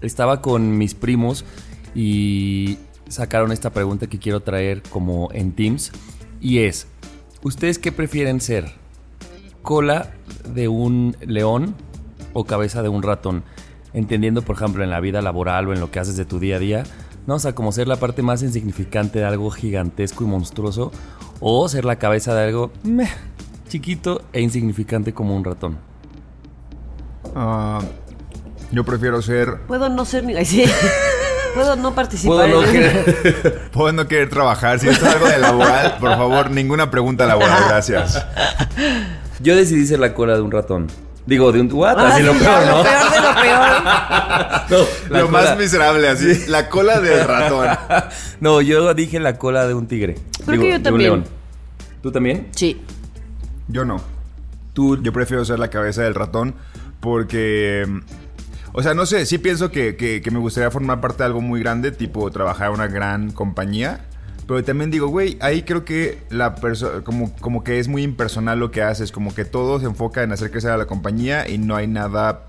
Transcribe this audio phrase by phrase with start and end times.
[0.00, 1.44] Estaba con mis primos
[1.94, 5.92] y sacaron esta pregunta que quiero traer como en Teams.
[6.40, 6.86] Y es,
[7.42, 8.72] ¿ustedes qué prefieren ser?
[9.62, 10.12] ¿Cola
[10.54, 11.74] de un león
[12.32, 13.42] o cabeza de un ratón?
[13.92, 16.56] Entendiendo, por ejemplo, en la vida laboral o en lo que haces de tu día
[16.56, 16.84] a día.
[17.26, 20.92] No, o sea, como ser la parte más insignificante de algo gigantesco y monstruoso.
[21.40, 22.70] O ser la cabeza de algo
[23.68, 25.78] chiquito e insignificante como un ratón.
[27.34, 27.80] Ah,
[28.72, 29.58] yo prefiero ser.
[29.66, 30.44] puedo no ser ni.
[30.44, 30.64] sí.
[31.54, 32.48] Puedo no participar.
[32.50, 34.78] Puedo no en- querer- Puedo no querer trabajar.
[34.78, 38.24] Si esto es algo de laboral, por favor, ninguna pregunta laboral, gracias.
[39.40, 40.86] Yo decidí ser la cola de un ratón.
[41.26, 41.70] Digo, de un...
[41.72, 41.98] ¿What?
[41.98, 42.76] Ah, Así lo sí, peor, ¿no?
[42.78, 43.68] Lo peor de lo peor.
[45.10, 46.44] No, Lo cola- más miserable, así.
[46.48, 47.68] La cola del ratón.
[48.40, 50.14] No, yo dije la cola de un tigre.
[50.46, 51.10] Creo que yo de un también.
[51.10, 51.24] león.
[52.02, 52.48] ¿Tú también?
[52.52, 52.80] Sí.
[53.68, 54.00] Yo no.
[54.72, 55.02] Tú...
[55.02, 56.54] Yo prefiero ser la cabeza del ratón
[57.00, 57.84] porque...
[58.78, 61.40] O sea, no sé, sí pienso que, que- que me gustaría formar parte de algo
[61.40, 64.04] muy grande, tipo trabajar en una gran compañía.
[64.46, 68.60] Pero también digo, güey, ahí creo que la persona, como, como que es muy impersonal
[68.60, 71.58] lo que haces, como que todo se enfoca en hacer crecer a la compañía y
[71.58, 72.44] no hay nada,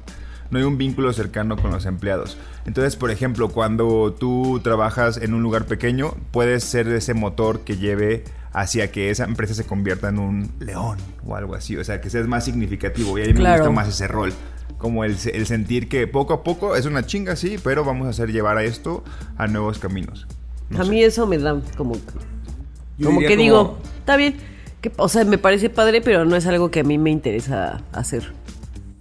[0.52, 2.38] no hay un vínculo cercano con los empleados.
[2.68, 7.78] Entonces, por ejemplo, cuando tú trabajas en un lugar pequeño, puedes ser ese motor que
[7.78, 8.24] lleve
[8.54, 12.12] hacia que esa empresa se convierta en un león o algo así, o sea, que
[12.12, 13.64] seas más significativo y a mí me Claro.
[13.64, 14.32] gusta más ese rol.
[14.80, 18.10] Como el, el sentir que poco a poco es una chinga, sí, pero vamos a
[18.10, 19.04] hacer llevar a esto
[19.38, 20.26] a nuevos caminos.
[20.72, 20.90] No a sé.
[20.90, 21.94] mí eso me da como.
[22.98, 24.36] Yo como que como- digo, está bien.
[24.82, 27.82] Que, o sea, me parece padre, pero no es algo que a mí me interesa
[27.92, 28.32] hacer.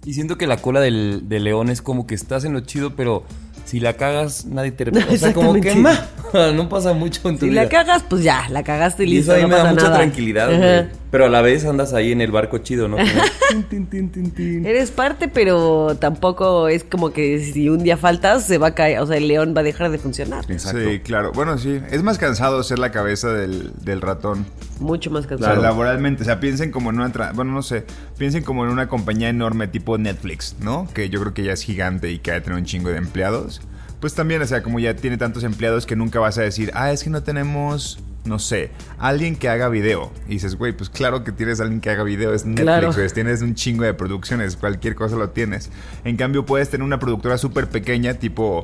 [0.05, 2.95] Y siento que la cola del, del león es como que estás en lo chido,
[2.97, 3.23] pero
[3.65, 4.85] si la cagas, nadie te...
[4.91, 5.93] No, o sea, como que ma,
[6.53, 7.63] no pasa mucho en tu Si vida.
[7.63, 9.33] la cagas, pues ya, la cagaste y y listo.
[9.33, 9.95] eso a mí no me da mucha nada.
[9.97, 10.89] tranquilidad.
[11.11, 12.97] Pero a la vez andas ahí en el barco chido, ¿no?
[12.97, 13.09] Como,
[13.49, 14.65] tin, tin, tin, tin, tin.
[14.65, 18.99] Eres parte, pero tampoco es como que si un día faltas, se va a caer.
[18.99, 20.45] O sea, el león va a dejar de funcionar.
[20.51, 20.79] Exacto.
[20.87, 21.31] Sí, claro.
[21.33, 21.79] Bueno, sí.
[21.89, 24.45] Es más cansado ser la cabeza del, del ratón.
[24.79, 25.61] Mucho más O sea, cansado.
[25.63, 26.21] laboralmente.
[26.21, 27.11] O sea, piensen como en una...
[27.11, 27.85] tra- Bueno, no sé.
[28.19, 30.87] Piensen como en una compañía enorme tipo Netflix, ¿no?
[30.93, 32.97] Que yo creo que ya es gigante y que ha de tener un chingo de
[32.97, 33.61] empleados.
[33.99, 36.91] Pues también, o sea, como ya tiene tantos empleados que nunca vas a decir, ah,
[36.91, 37.99] es que no tenemos...
[38.25, 40.11] No sé, alguien que haga video.
[40.27, 42.33] Y dices, güey, pues claro que tienes alguien que haga video.
[42.33, 43.13] Es Netflix, Claro.
[43.13, 44.55] Tienes un chingo de producciones.
[44.57, 45.71] Cualquier cosa lo tienes.
[46.03, 48.63] En cambio, puedes tener una productora súper pequeña, tipo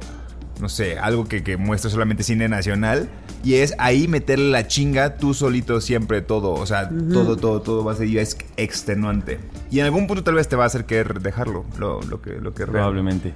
[0.59, 3.09] no sé, algo que, que muestra solamente cine nacional.
[3.43, 6.53] Y es ahí meterle la chinga tú solito siempre todo.
[6.53, 9.39] O sea, todo, todo, todo va a ser y es extenuante.
[9.69, 12.31] Y en algún punto tal vez te va a hacer querer dejarlo, lo, lo que,
[12.39, 12.71] lo que real.
[12.71, 13.33] Probablemente.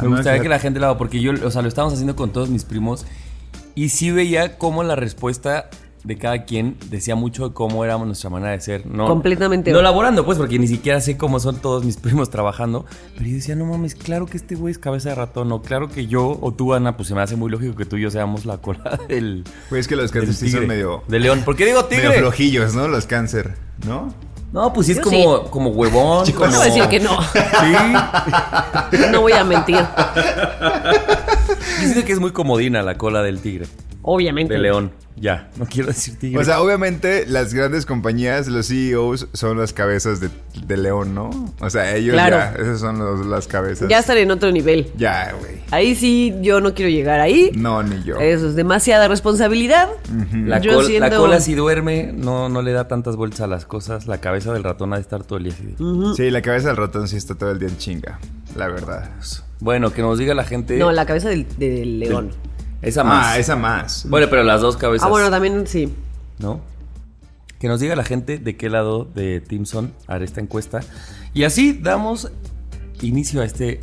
[0.00, 2.32] Me gustaría que la gente lo haga, porque yo, o sea, lo estábamos haciendo con
[2.32, 3.06] todos mis primos
[3.74, 5.68] y sí veía cómo la respuesta
[6.04, 8.86] de cada quien decía mucho de cómo éramos nuestra manera de ser.
[8.86, 9.70] No, Completamente.
[9.70, 12.84] No laborando, pues, porque ni siquiera sé cómo son todos mis primos trabajando.
[13.14, 15.52] Pero yo decía, no mames, claro que este güey es cabeza de ratón.
[15.52, 17.96] O claro que yo o tú, Ana, pues se me hace muy lógico que tú
[17.96, 19.44] y yo seamos la cola del.
[19.68, 21.42] Pues es que los del cáncer sí son medio, De león.
[21.44, 22.18] ¿Por qué digo medio tigre?
[22.18, 22.88] flojillos, ¿no?
[22.88, 23.54] Los cáncer,
[23.86, 24.12] ¿no?
[24.52, 26.26] No, pues sí es Yo como, como huevón.
[26.28, 26.50] No como...
[26.50, 27.16] voy a decir que no.
[28.92, 29.06] Sí.
[29.10, 29.78] No voy a mentir.
[31.80, 33.66] Yo siento que es muy comodina la cola del tigre.
[34.04, 34.54] Obviamente.
[34.54, 34.90] De león.
[35.14, 36.40] Ya, no quiero decir tigre.
[36.40, 40.30] O sea, obviamente las grandes compañías, los CEOs son las cabezas de,
[40.66, 41.30] de león, ¿no?
[41.60, 42.38] O sea, ellos Claro.
[42.38, 43.88] ya, esas son los- las cabezas.
[43.88, 44.90] Ya estar en otro nivel.
[44.96, 45.56] Ya, güey.
[45.70, 47.52] Ahí sí, yo no quiero llegar ahí.
[47.54, 48.16] No, ni yo.
[48.18, 49.88] Eso es demasiada responsabilidad.
[50.32, 53.46] la, yo col- siendo- la cola si duerme, no, no le da tantas vueltas a
[53.46, 54.06] las cosas.
[54.08, 55.76] La cabeza del ratón ha de estar todo el día así.
[56.16, 58.18] Sí, la cabeza del ratón sí está todo el día en chinga,
[58.56, 59.10] la verdad.
[59.62, 60.76] Bueno, que nos diga la gente.
[60.76, 62.32] No, la cabeza del, del león.
[62.82, 63.26] Esa más.
[63.28, 64.06] Ah, esa más.
[64.08, 65.06] Bueno, pero las dos cabezas.
[65.06, 65.94] Ah, bueno, también sí.
[66.40, 66.60] ¿No?
[67.60, 70.80] Que nos diga la gente de qué lado de Team son haré esta encuesta.
[71.32, 72.32] Y así damos
[73.02, 73.80] inicio a este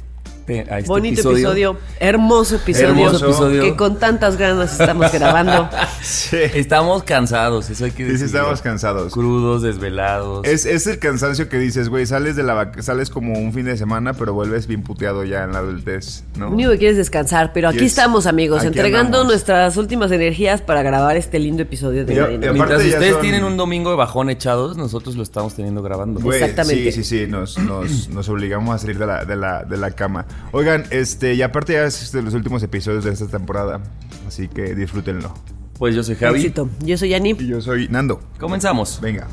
[0.57, 1.77] este, a este Bonito episodio.
[1.99, 2.87] Hermoso episodio.
[2.89, 3.61] Hermoso episodio.
[3.63, 5.69] Que con tantas ganas estamos grabando.
[6.01, 6.37] Sí.
[6.53, 8.25] Estamos cansados, eso hay que sí, decir.
[8.27, 9.13] estamos cansados.
[9.13, 10.45] Crudos, desvelados.
[10.47, 13.77] Es, es el cansancio que dices, güey, sales de la sales como un fin de
[13.77, 16.45] semana, pero vuelves bien puteado ya en la adultez, ¿no?
[16.47, 17.93] Lo único que quieres es descansar, pero aquí Yes.
[17.93, 19.27] estamos, amigos, Aquí entregando andamos.
[19.27, 22.37] nuestras últimas energías para grabar este lindo episodio de.
[22.37, 26.19] Mientras ustedes son- tienen un domingo de bajón echados, nosotros lo estamos teniendo grabando.
[26.19, 26.91] Güey, Exactamente.
[26.91, 29.91] Sí, sí, sí, nos, nos, nos obligamos a salir de la, de, la, de la
[29.91, 30.25] cama.
[30.51, 33.81] Oigan, este, y aparte ya es de los últimos episodios de esta temporada,
[34.27, 35.33] así que disfrútenlo.
[35.77, 36.39] Pues yo soy Javi.
[36.39, 36.69] Éxito.
[36.83, 37.35] Yo soy Yani.
[37.39, 38.19] Y yo soy Nando.
[38.39, 38.99] Comenzamos.
[38.99, 39.27] Venga.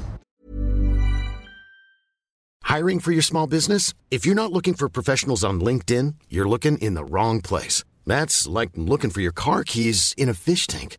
[2.63, 3.95] Hiring for your small business?
[4.11, 7.85] If you're not looking for professionals on LinkedIn, you're looking in the wrong place.
[8.07, 10.99] That's like looking for your car keys in a fish tank.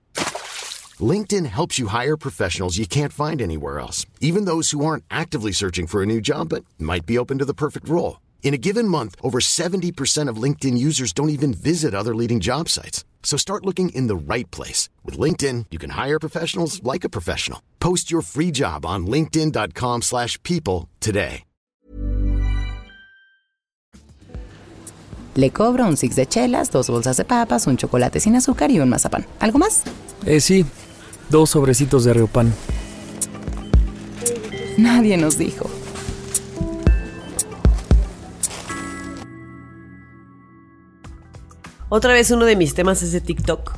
[0.99, 5.51] LinkedIn helps you hire professionals you can't find anywhere else, even those who aren't actively
[5.51, 8.19] searching for a new job but might be open to the perfect role.
[8.41, 12.69] In a given month, over 70% of LinkedIn users don't even visit other leading job
[12.69, 13.03] sites.
[13.21, 14.87] So start looking in the right place.
[15.03, 17.59] With LinkedIn, you can hire professionals like a professional.
[17.79, 21.43] Post your free job on linkedin.com/people slash people today.
[25.37, 28.79] Le cobro un six de chelas, dos bolsas de papas, un chocolate sin azúcar y
[28.79, 29.27] un mazapán.
[29.39, 29.83] ¿Algo más?
[30.25, 30.65] Eh, sí,
[31.29, 32.51] dos sobrecitos de Riopan.
[34.77, 35.69] Nadie nos dijo.
[41.89, 43.73] Otra vez uno de mis temas es de TikTok.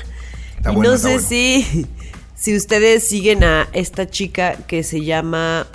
[0.56, 1.28] Está y bueno, no está sé bueno.
[1.28, 1.86] si,
[2.34, 5.66] si ustedes siguen a esta chica que se llama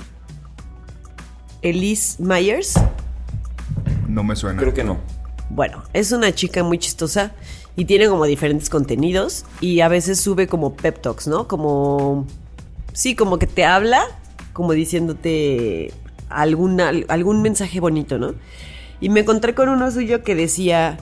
[1.61, 2.73] Elise Myers.
[4.07, 4.59] No me suena.
[4.59, 4.97] Creo que no.
[5.49, 7.31] Bueno, es una chica muy chistosa
[7.75, 11.47] y tiene como diferentes contenidos y a veces sube como pep talks, ¿no?
[11.47, 12.27] Como
[12.93, 14.03] sí, como que te habla,
[14.53, 15.93] como diciéndote
[16.29, 18.35] alguna, algún mensaje bonito, ¿no?
[18.99, 20.99] Y me encontré con uno suyo que decía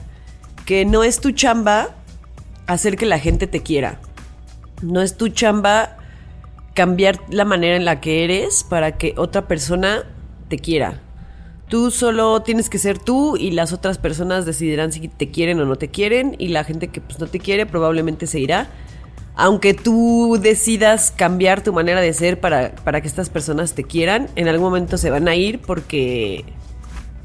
[0.86, 1.88] no es tu chamba
[2.66, 4.00] hacer que la gente te quiera.
[4.82, 5.96] No es tu chamba
[6.74, 10.04] cambiar la manera en la que eres para que otra persona
[10.48, 11.00] te quiera.
[11.68, 15.64] Tú solo tienes que ser tú y las otras personas decidirán si te quieren o
[15.64, 18.68] no te quieren y la gente que pues, no te quiere probablemente se irá.
[19.36, 24.48] Aunque tú decidas cambiar tu manera de ser para que estas personas te quieran, en
[24.48, 26.44] algún momento se van a ir porque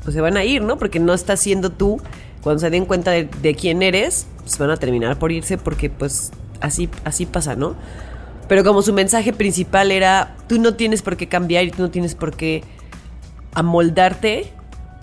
[0.06, 0.78] pues se van a ir, ¿no?
[0.78, 2.00] Porque no estás siendo tú.
[2.42, 5.90] Cuando se den cuenta de, de quién eres, pues van a terminar por irse porque
[5.90, 6.32] pues
[6.62, 7.76] así, así pasa, ¿no?
[8.48, 11.90] Pero como su mensaje principal era, tú no tienes por qué cambiar y tú no
[11.90, 12.64] tienes por qué
[13.54, 14.54] amoldarte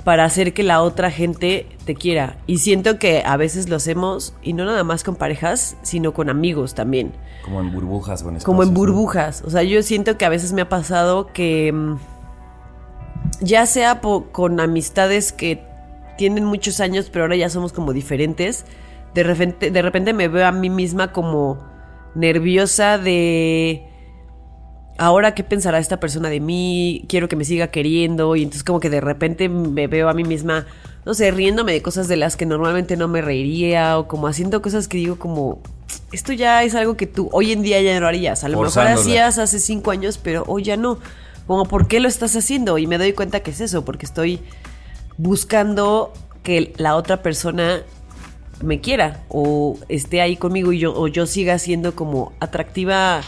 [0.05, 2.37] para hacer que la otra gente te quiera.
[2.47, 6.29] Y siento que a veces lo hacemos, y no nada más con parejas, sino con
[6.29, 7.13] amigos también.
[7.45, 9.43] Como en burbujas o en Como en burbujas.
[9.45, 11.97] O sea, yo siento que a veces me ha pasado que mm,
[13.41, 15.65] ya sea con amistades que
[16.17, 18.65] tienen muchos años, pero ahora ya somos como diferentes,
[19.15, 21.59] de repente, de repente me veo a mí misma como
[22.15, 23.87] nerviosa de
[24.99, 28.81] ahora qué pensará esta persona de mí, quiero que me siga queriendo y entonces como
[28.81, 30.67] que de repente me veo a mí misma,
[31.05, 34.63] no sé, riéndome de cosas de las que normalmente no me reiría o como haciendo
[34.63, 35.61] cosas que digo como,
[36.13, 38.87] esto ya es algo que tú hoy en día ya no harías, a lo mejor
[38.87, 40.99] hacías hace cinco años, pero hoy ya no.
[41.47, 42.79] Como, ¿por qué lo estás haciendo?
[42.79, 44.41] Y me doy cuenta que es eso, porque estoy
[45.19, 46.13] buscando
[46.43, 47.83] que la otra persona
[48.63, 53.21] me quiera o esté ahí conmigo y yo o yo siga siendo como atractiva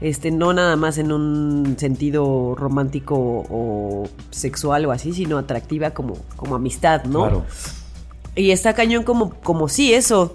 [0.00, 3.14] este no nada más en un sentido romántico
[3.48, 7.44] o sexual o así sino atractiva como como amistad no Claro.
[8.34, 10.34] y está cañón como como sí eso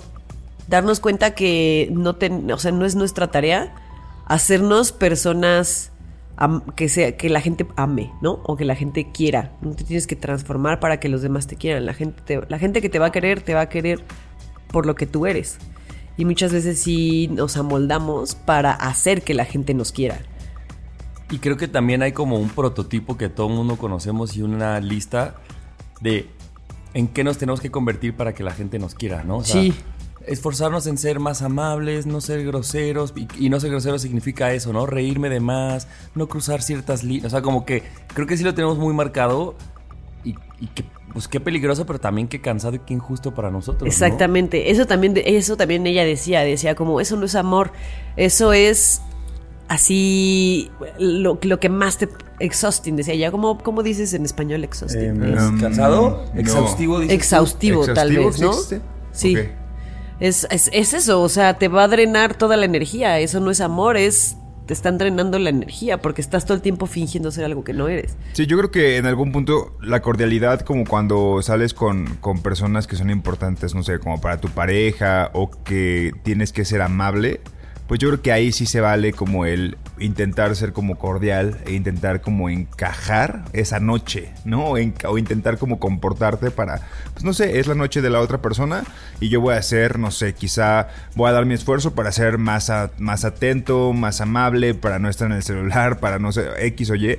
[0.69, 3.75] darnos cuenta que no ten- o sea no es nuestra tarea
[4.27, 5.91] hacernos personas
[6.75, 8.41] que sea que la gente ame, ¿no?
[8.45, 9.53] O que la gente quiera.
[9.61, 11.85] No te tienes que transformar para que los demás te quieran.
[11.85, 14.03] La gente te- la gente que te va a querer te va a querer
[14.71, 15.57] por lo que tú eres.
[16.17, 20.19] Y muchas veces sí nos amoldamos para hacer que la gente nos quiera.
[21.29, 24.79] Y creo que también hay como un prototipo que todo el mundo conocemos y una
[24.79, 25.35] lista
[26.01, 26.29] de
[26.93, 29.37] en qué nos tenemos que convertir para que la gente nos quiera, ¿no?
[29.37, 29.73] O sea, Sí.
[30.27, 33.13] Esforzarnos en ser más amables, no ser groseros.
[33.15, 34.85] Y, y no ser groseros significa eso, ¿no?
[34.85, 37.25] Reírme de más, no cruzar ciertas líneas.
[37.25, 39.55] O sea, como que creo que sí lo tenemos muy marcado.
[40.23, 43.83] Y, y que, pues qué peligroso, pero también qué cansado y qué injusto para nosotros.
[43.83, 43.87] ¿no?
[43.87, 44.69] Exactamente.
[44.71, 47.71] Eso también eso también ella decía, decía como eso no es amor,
[48.17, 49.01] eso es
[49.69, 50.69] así
[50.99, 53.31] lo, lo que más te exhausting, decía ella.
[53.31, 55.23] ¿Cómo, cómo dices en español exhausting?
[55.23, 56.25] Eh, Es- Um, ¿Cansado?
[56.33, 56.39] no.
[56.39, 56.99] ¿Exhaustivo?
[56.99, 57.15] dices tú?
[57.15, 58.49] exhaustivo, tal ¿Exhaustivo vez, ¿no?
[58.51, 58.81] existe?
[59.11, 59.37] Sí.
[60.19, 63.19] Es, es, es eso, o sea, te va a drenar toda la energía.
[63.19, 66.85] Eso no es amor, es te están drenando la energía porque estás todo el tiempo
[66.85, 68.15] fingiendo ser algo que no eres.
[68.33, 72.85] Sí, yo creo que en algún punto la cordialidad, como cuando sales con, con personas
[72.85, 77.39] que son importantes, no sé, como para tu pareja o que tienes que ser amable,
[77.87, 81.73] pues yo creo que ahí sí se vale como el intentar ser como cordial e
[81.73, 84.65] intentar como encajar esa noche, ¿no?
[84.71, 86.81] O, en- o intentar como comportarte para,
[87.13, 88.83] pues no sé, es la noche de la otra persona
[89.19, 92.37] y yo voy a ser, no sé, quizá voy a dar mi esfuerzo para ser
[92.37, 96.89] más, más atento, más amable, para no estar en el celular, para no sé, X
[96.91, 97.17] o Y,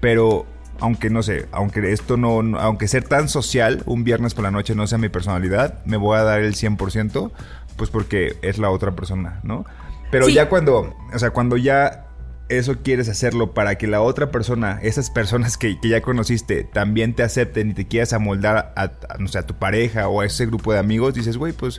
[0.00, 0.46] pero
[0.80, 4.50] aunque no sé, aunque esto no, no- aunque ser tan social un viernes por la
[4.50, 7.30] noche no sea mi personalidad, me voy a dar el 100%,
[7.76, 9.64] pues porque es la otra persona, ¿no?
[10.10, 10.34] Pero Sí.
[10.34, 12.06] ya cuando, o sea, cuando ya
[12.48, 17.14] eso quieres hacerlo para que la otra persona, esas personas que, que ya conociste, también
[17.14, 20.26] te acepten y te quieras amoldar a, a, no sé, a tu pareja o a
[20.26, 21.78] ese grupo de amigos, dices, güey, pues,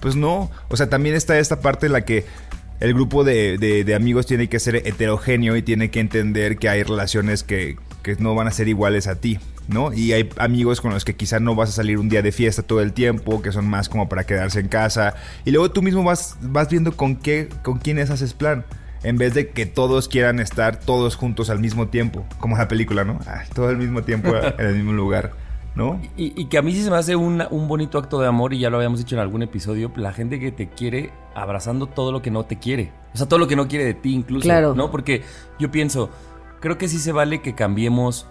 [0.00, 0.48] pues no.
[0.68, 2.24] O sea, también está esta parte en la que
[2.78, 6.68] el grupo de, de- de amigos tiene que ser heterogéneo y tiene que entender que
[6.68, 9.92] hay relaciones que, que no van a ser iguales a ti, ¿no?
[9.92, 12.62] Y hay amigos con los que quizás no vas a salir un día de fiesta
[12.62, 15.14] todo el tiempo, que son más como para quedarse en casa.
[15.44, 18.64] Y luego tú mismo vas, vas viendo con qué, con quiénes haces plan.
[19.02, 23.04] En vez de que todos quieran estar todos juntos al mismo tiempo, como la película,
[23.04, 23.18] ¿no?
[23.26, 24.28] Ah, todo al mismo tiempo
[24.58, 25.32] en el mismo lugar,
[25.74, 26.00] ¿no?
[26.16, 28.54] Y, y que a mí sí se me hace un, un bonito acto de amor,
[28.54, 32.12] y ya lo habíamos dicho en algún episodio, la gente que te quiere abrazando todo
[32.12, 32.92] lo que no te quiere.
[33.12, 34.44] O sea, todo lo que no quiere de ti incluso.
[34.44, 34.74] Claro.
[34.76, 34.92] ¿No?
[34.92, 35.22] Porque
[35.58, 36.10] yo pienso,
[36.60, 38.28] creo que sí se vale que cambiemos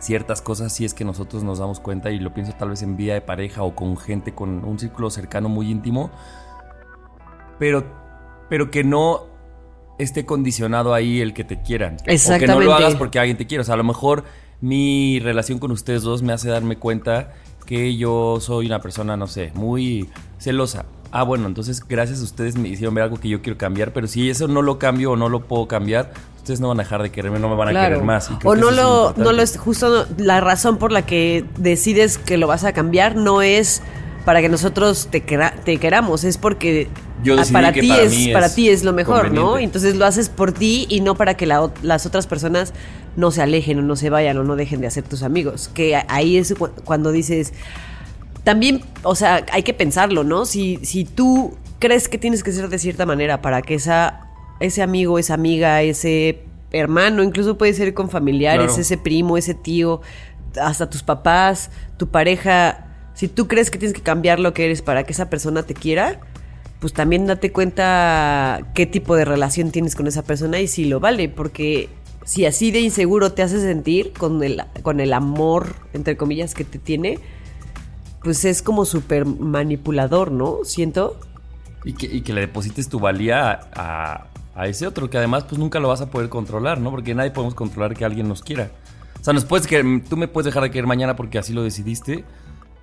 [0.00, 2.96] ciertas cosas si es que nosotros nos damos cuenta, y lo pienso tal vez en
[2.96, 6.10] vida de pareja o con gente con un círculo cercano muy íntimo,
[7.58, 7.84] pero,
[8.48, 9.26] pero que no
[9.98, 11.94] esté condicionado ahí el que te quieran.
[11.94, 12.64] O que no Exactamente.
[12.64, 13.62] lo hagas porque alguien te quiere.
[13.62, 14.24] O sea, a lo mejor
[14.60, 17.34] mi relación con ustedes dos me hace darme cuenta
[17.66, 20.86] que yo soy una persona, no sé, muy celosa.
[21.12, 24.06] Ah, bueno, entonces gracias a ustedes me hicieron ver algo que yo quiero cambiar, pero
[24.06, 27.02] si eso no lo cambio o no lo puedo cambiar, ustedes no van a dejar
[27.02, 28.30] de quererme, no me van a querer más.
[28.44, 32.46] O no lo, no lo es justo la razón por la que decides que lo
[32.46, 33.82] vas a cambiar no es
[34.24, 36.88] para que nosotros te, quera- te queramos, es porque
[37.22, 39.58] Yo para ti para es, para ti es lo mejor, ¿no?
[39.58, 42.74] Entonces lo haces por ti y no para que la las otras personas
[43.16, 45.70] no se alejen o no se vayan o no dejen de ser tus amigos.
[45.72, 47.52] Que ahí es cu- cuando dices
[48.44, 50.44] también, o sea, hay que pensarlo, ¿no?
[50.46, 54.28] Si, si tú crees que tienes que ser de cierta manera para que esa,
[54.60, 58.80] ese amigo, esa amiga, ese hermano, incluso puede ser con familiares, Claro.
[58.80, 60.00] ese primo, ese tío,
[60.60, 64.82] hasta tus papás, tu pareja, si tú crees que tienes que cambiar lo que eres
[64.82, 66.20] para que esa persona te quiera,
[66.78, 71.00] pues también date cuenta qué tipo de relación tienes con esa persona y si lo
[71.00, 71.88] vale, porque
[72.24, 76.64] si así de inseguro te hace sentir con el, con el amor, entre comillas, que
[76.64, 77.18] te tiene,
[78.22, 80.58] pues es como súper manipulador, ¿no?
[80.64, 81.18] Siento.
[81.84, 84.26] Y que, y que le deposites tu valía a,
[84.60, 86.90] a- ese otro, que además pues nunca lo vas a poder controlar, ¿no?
[86.90, 88.70] Porque nadie podemos controlar que alguien nos quiera.
[89.20, 91.62] O sea, nos puedes querer- tú me puedes dejar de querer mañana porque así lo
[91.62, 92.24] decidiste.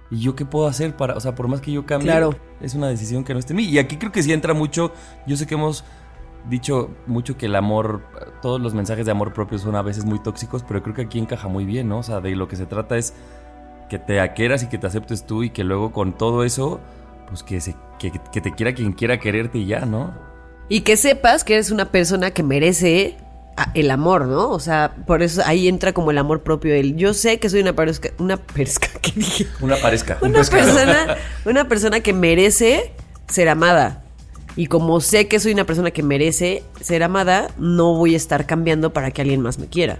[0.09, 2.35] ¿Y yo qué puedo hacer para, o sea, por más que yo cambie, Claro.
[2.61, 3.63] es una decisión que no esté en mí?
[3.65, 4.93] Y aquí creo que sí entra mucho,
[5.25, 5.83] yo sé que hemos
[6.49, 8.03] dicho mucho que el amor,
[8.41, 11.19] todos los mensajes de amor propio son a veces muy tóxicos, pero creo que aquí
[11.19, 11.97] encaja muy bien, ¿no?
[11.97, 13.13] O sea, de lo que se trata es
[13.89, 16.79] que te aqueras y que te aceptes tú y que luego con todo eso,
[17.27, 20.13] pues que, se, que, que te quiera quien quiera quererte y ya, ¿no?
[20.69, 23.15] Y que sepas que eres una persona que merece
[23.55, 24.49] a- el amor, ¿no?
[24.49, 26.73] O sea, por eso ahí entra como el amor propio.
[26.75, 29.47] El yo sé que soy una persona, una persona, ¿qué dije?
[29.61, 30.17] Una parezca.
[30.21, 32.91] un Una persona, una persona que merece
[33.27, 34.03] ser amada.
[34.55, 38.45] Y como sé que soy una persona que merece ser amada, no voy a estar
[38.47, 39.99] cambiando para que alguien más me quiera.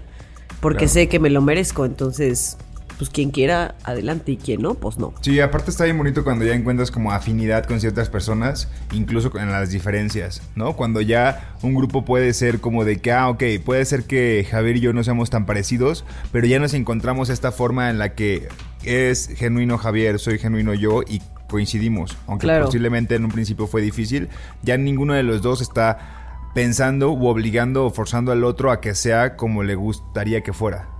[0.60, 0.92] Porque Claro.
[0.92, 1.84] sé que me lo merezco.
[1.84, 2.56] Entonces,
[2.98, 4.32] pues quien quiera, adelante.
[4.32, 5.14] Y quien no, pues no.
[5.20, 9.50] Sí, aparte está bien bonito cuando ya encuentras como afinidad con ciertas personas, incluso en
[9.50, 10.74] las diferencias, ¿no?
[10.74, 14.76] Cuando ya un grupo puede ser como de que, ah, ok, puede ser que Javier
[14.76, 18.48] y yo no seamos tan parecidos, pero ya nos encontramos esta forma en la que
[18.84, 22.16] es genuino Javier, soy genuino yo y coincidimos.
[22.26, 22.66] Aunque Claro.
[22.66, 24.28] posiblemente en un principio fue difícil,
[24.62, 28.94] ya ninguno de los dos está pensando u obligando o forzando al otro a que
[28.94, 30.97] sea como le gustaría que fuera.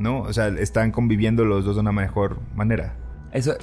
[0.00, 0.22] ¿No?
[0.22, 2.96] O sea, están conviviendo los dos de una mejor manera.
[3.32, 3.54] Eso,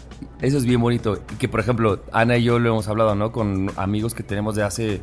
[0.42, 1.20] eso es bien bonito.
[1.34, 3.34] Y que, por ejemplo, Ana y yo lo hemos hablado, ¿no?
[3.34, 5.02] Con amigos que tenemos de hace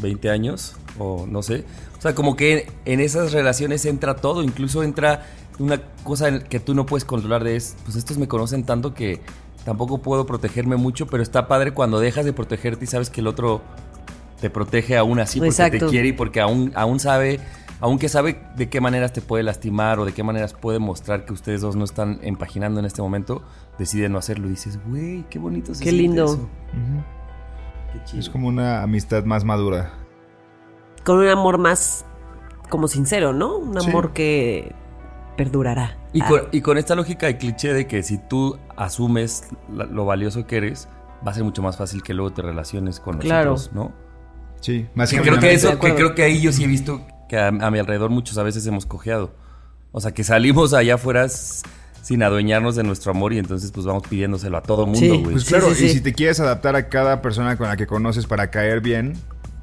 [0.00, 1.64] 20 años, o no sé.
[1.98, 5.26] O sea, como que en esas relaciones entra todo, incluso entra
[5.58, 9.20] una cosa que tú no puedes controlar de es, pues estos me conocen tanto que
[9.64, 13.26] tampoco puedo protegerme mucho, pero está padre cuando dejas de protegerte y sabes que el
[13.26, 13.62] otro
[14.40, 15.86] te protege aún así porque Exacto.
[15.86, 17.40] te quiere y porque aún, aún sabe,
[17.80, 21.32] aunque sabe de qué maneras te puede lastimar o de qué maneras puede mostrar que
[21.32, 23.42] ustedes dos no están empaginando en este momento,
[23.78, 26.24] decide no hacerlo y dices, güey, qué bonito se Qué lindo.
[26.24, 26.48] eso".
[27.92, 28.20] Qué chido.
[28.20, 29.92] Es como una amistad más madura.
[31.04, 32.04] con un amor más
[32.68, 33.58] como sincero, ¿no?
[33.58, 33.88] Un Sí.
[33.88, 34.74] amor que
[35.36, 35.96] perdurará.
[36.12, 39.84] Y, Ah, con, y con esta lógica y cliché de que si tú asumes la-
[39.84, 40.88] lo valioso que eres,
[41.24, 43.52] va a ser mucho más fácil que luego te relaciones con Claro.
[43.52, 43.92] nosotros, ¿no?
[44.60, 47.00] Sí, más Que creo que eso, de que creo que ahí yo sí he visto
[47.28, 49.32] que a, a mi alrededor muchos a veces hemos cojeado.
[49.92, 54.04] O sea, que salimos allá afuera sin adueñarnos de nuestro amor y entonces pues vamos
[54.08, 55.08] pidiéndoselo a todo mundo, Sí.
[55.08, 55.22] güey.
[55.32, 57.86] Pues Sí, claro, sí, y si te quieres adaptar a cada persona con la que
[57.86, 59.14] conoces para caer bien,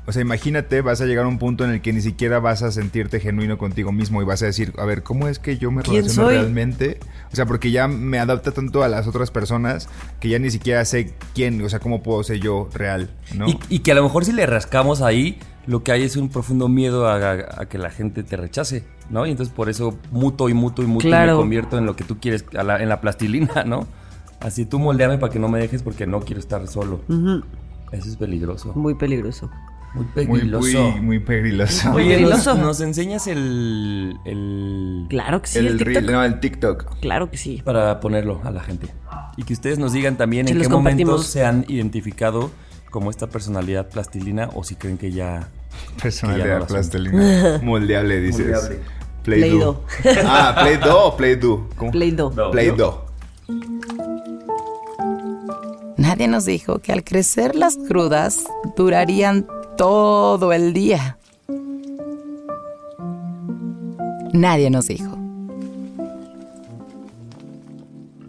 [0.06, 2.62] o sea, imagínate, vas a llegar a un punto en el que ni siquiera vas
[2.64, 5.72] a sentirte genuino contigo mismo y vas a decir, a ver, ¿cómo es que yo
[5.72, 6.36] me ¿Quién relaciono soy?
[6.36, 7.00] realmente?
[7.32, 9.88] O sea, porque ya me adapta tanto a las otras personas
[10.20, 13.48] que ya ni siquiera sé quién, o sea, cómo puedo ser yo real, ¿no?
[13.48, 16.28] Y, y que a lo mejor si le rascamos ahí, lo que hay es un
[16.30, 19.26] profundo miedo a, a- a que la gente te rechace, ¿no?
[19.26, 21.34] Y entonces por eso muto y muto y muto y Claro.
[21.38, 23.88] me convierto en lo que tú quieres, a la- en la plastilina, ¿no?
[24.42, 27.00] Así tú moldeame para que no me dejes porque no quiero estar solo.
[27.08, 27.42] ujú,
[27.94, 28.74] Eso es peligroso.
[28.76, 29.50] Muy peligroso.
[29.94, 30.92] Muy muy, peligroso.
[30.92, 31.90] muy, muy peligroso.
[31.92, 32.56] Muy Oye, ¿nos, peligroso.
[32.56, 35.06] nos enseñas el, el...
[35.10, 35.94] Claro que sí, el, el, TikTok.
[35.96, 37.00] reel, no, el TikTok.
[37.00, 37.62] Claro que sí.
[37.64, 38.88] para ponerlo a la gente.
[39.38, 42.50] Y que ustedes nos digan también en qué momentos se han identificado
[42.90, 45.48] como esta personalidad plastilina o si creen que ya...
[46.02, 46.76] Personalidad Que ya no la son.
[46.76, 47.60] plastilina.
[47.64, 48.40] Moldeable, dices.
[48.48, 48.80] Moldeable.
[49.24, 49.84] Play-Doh.
[50.26, 51.70] ah, Play-Doh o Play-Doh.
[51.78, 51.92] ¿Cómo?
[51.92, 52.34] Play-Doh.
[52.36, 52.52] No.
[52.52, 53.06] Play-Doh.
[55.98, 58.44] Nadie nos dijo que al crecer las crudas
[58.76, 59.46] durarían
[59.78, 61.18] todo el día.
[64.34, 65.18] Nadie nos dijo.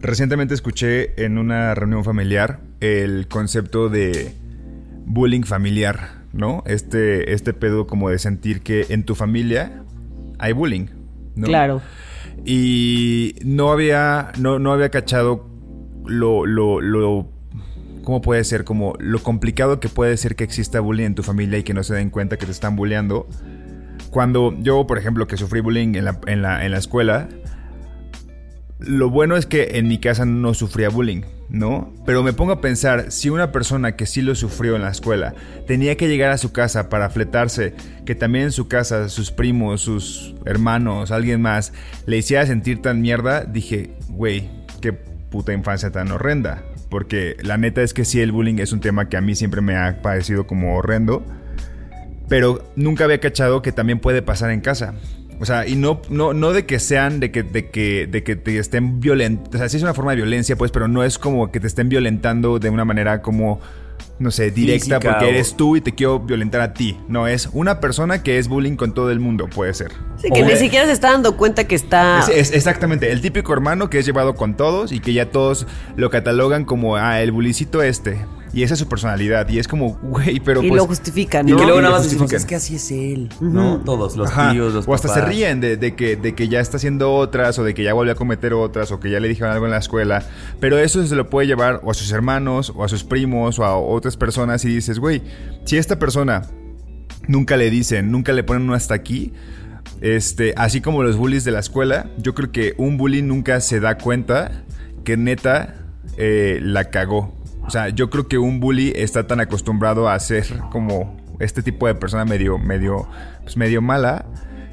[0.01, 4.35] Recientemente escuché en una reunión familiar el concepto de
[5.07, 6.63] bullying familiar, ¿no?
[6.67, 9.83] Este, este pedo como de sentir que en tu familia
[10.39, 10.89] hay bullying,
[11.37, 11.47] ¿no?
[11.47, 11.81] Claro.
[12.45, 15.49] Y no había, no, no había cachado
[16.05, 17.29] lo, lo, lo,
[18.05, 18.65] ¿cómo puede ser?
[18.65, 21.83] Como lo complicado que puede ser que exista bullying en tu familia y que no
[21.83, 23.29] se den cuenta que te están bulleando.
[24.11, 27.29] Cuando yo, por ejemplo, que sufrí bullying en la, en la, en la escuela,
[28.79, 31.93] lo bueno es que en mi casa no sufría bullying, ¿no?
[32.05, 35.35] Pero me pongo a pensar, si una persona que sí lo sufrió en la escuela
[35.67, 39.81] tenía que llegar a su casa para fletarse, que también en su casa sus primos,
[39.81, 41.73] sus hermanos, alguien más,
[42.07, 46.63] le hiciera sentir tan mierda, dije, güey, qué puta infancia tan horrenda.
[46.95, 49.61] Porque la neta es que sí, el bullying es un tema que a mí siempre
[49.61, 51.25] me ha parecido como horrendo.
[52.29, 54.95] Pero nunca había cachado que también puede pasar en casa.
[55.41, 58.37] O sea, y no, no, no de que sean, de que, de que, de que
[58.37, 59.51] te estén violentando.
[59.57, 61.67] O sea, sí es una forma de violencia, pues, pero no es como que te
[61.67, 63.61] estén violentando de una manera como,
[64.19, 66.97] no sé, directa, Física porque o- eres tú y te quiero violentar a ti.
[67.09, 69.91] No, es una persona que es bullying con todo el mundo, puede ser.
[70.23, 72.21] Sí, que O- ni siquiera se está dando cuenta que está.
[72.21, 75.67] es, es exactamente, el típico hermano que es llevado con todos y que ya todos
[75.97, 78.19] lo catalogan como, ah, el bulicito este.
[78.55, 79.49] Y esa es su personalidad.
[79.49, 80.81] Y es como, güey, pero y pues...
[80.81, 81.59] lo justifican, Y ¿no?
[81.59, 82.41] que luego Y nada lo más decimos, justifican.
[82.43, 83.79] es que así es él, ¿no?
[83.79, 84.53] Todos, los Ajá.
[84.53, 87.59] tíos, los O hasta se ríen de, de que, de que ya está haciendo otras,
[87.59, 89.73] o de que ya volvió a cometer otras, o que ya le dijeron algo en
[89.73, 90.23] la escuela.
[90.61, 93.65] Pero eso se lo puede llevar o a sus hermanos, o a sus primos, o
[93.65, 95.23] a otras personas, y dices, güey,
[95.65, 96.43] si esta persona
[97.27, 99.33] nunca le dicen, nunca le ponen un hasta aquí.
[100.01, 103.81] Este, así como los bullies de la escuela, yo creo que un bully nunca se
[103.81, 104.65] da cuenta
[105.05, 105.75] que neta
[106.17, 107.35] eh, la cagó.
[107.67, 111.87] O sea, yo creo que un bully está tan acostumbrado a ser como este tipo
[111.87, 113.09] de persona medio, medio,
[113.43, 114.27] pues medio mala.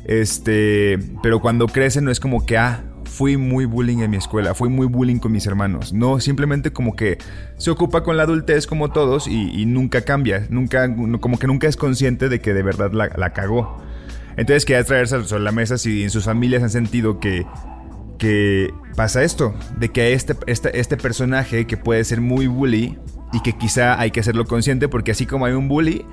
[0.06, 4.54] Este, pero cuando crece no es como que, ah, fui muy bullying en mi escuela,
[4.54, 5.94] fui muy bullying con mis hermanos.
[5.94, 7.18] No, simplemente como que
[7.58, 11.78] se ocupa con la adultez como todos y, nunca cambia, nunca, como que nunca es
[11.78, 13.78] consciente de que de verdad la, la cagó.
[14.38, 17.46] Entonces quería traerse sobre la mesa si en sus familias han sentido que,
[18.22, 23.00] que pasa esto, de que este, este, este personaje que puede ser muy bully
[23.34, 26.06] y que quizá hay que hacerlo consciente porque así como hay un bully,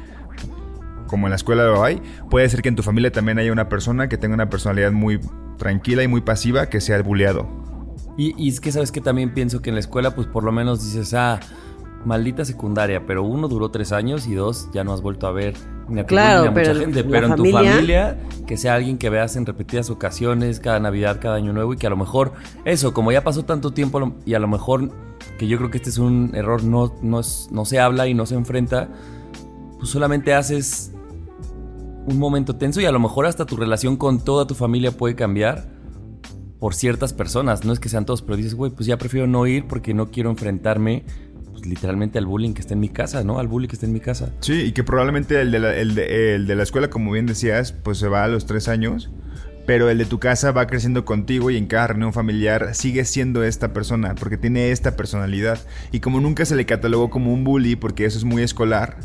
[1.06, 3.68] como en la escuela lo hay, puede ser que en tu familia también haya una
[3.68, 5.20] persona que tenga una personalidad muy
[5.58, 7.46] tranquila y muy pasiva que sea el bulleado.
[8.16, 10.50] Y, y es que sabes que también pienso que en la escuela, pues por lo
[10.50, 11.40] menos dices, ah,
[12.04, 15.54] maldita secundaria, pero uno duró tres años y dos ya no has vuelto a ver
[15.88, 17.04] ni a Claro, ni a mucha gente.
[17.04, 21.36] Pero en tu familia- que sea alguien que veas en repetidas ocasiones, cada Navidad, cada
[21.36, 22.32] Año Nuevo, y que a lo mejor,
[22.64, 24.90] eso, como ya pasó tanto tiempo, y a lo mejor,
[25.38, 28.14] que yo creo que este es un error, no, no, es- no se habla y
[28.14, 28.88] no se enfrenta,
[29.78, 30.92] pues solamente haces
[32.06, 35.14] un momento tenso y a lo mejor hasta tu relación con toda tu familia puede
[35.14, 35.68] cambiar
[36.58, 37.64] por ciertas personas.
[37.64, 40.10] No es que sean todos, pero dices, güey, pues ya prefiero no ir porque no
[40.10, 41.04] quiero enfrentarme
[41.58, 43.38] pues, literalmente al bullying que está en mi casa, ¿no?
[43.38, 44.32] Al bullying que está en mi casa.
[44.40, 47.26] Sí, y que probablemente el de, la, el, de, el de la escuela, como bien
[47.26, 49.10] decías, pues se va a los tres años.
[49.66, 53.44] Pero el de tu casa va creciendo contigo y en cada reunión familiar sigue siendo
[53.44, 55.58] esta persona, porque tiene esta personalidad.
[55.92, 58.96] Y como nunca se le catalogó como un bully, porque eso es muy escolar,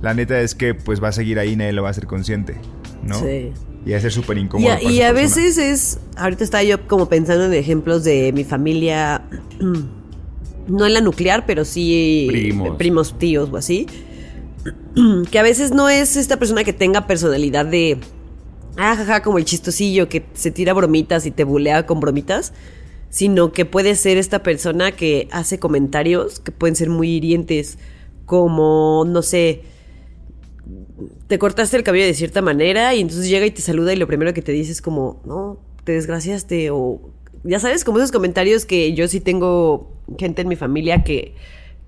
[0.00, 2.56] la neta es que pues va a seguir ahí, nadie lo va a hacer consciente,
[3.02, 3.20] ¿no?
[3.20, 3.52] Sí.
[3.84, 4.72] Y va a ser súper Y incómodo.
[4.72, 8.44] a, para y a veces es, ahorita estaba yo como pensando en ejemplos de mi
[8.44, 9.22] familia,
[10.68, 12.76] no en la nuclear, pero sí Primos.
[12.76, 13.86] primos tíos o así,
[15.30, 17.98] que a veces no es esta persona que tenga personalidad de,
[18.76, 22.52] ah, jaja, como el chistosillo que se tira bromitas y te bulea con bromitas,
[23.10, 27.78] sino que puede ser esta persona que hace comentarios que pueden ser muy hirientes,
[28.26, 29.62] como, no sé,
[31.26, 34.06] te cortaste el cabello de cierta manera y entonces llega y te saluda y lo
[34.06, 37.00] primero que te dice es como, no, te desgraciaste o
[37.44, 41.34] ya sabes, como esos comentarios que yo sí tengo gente en mi familia que,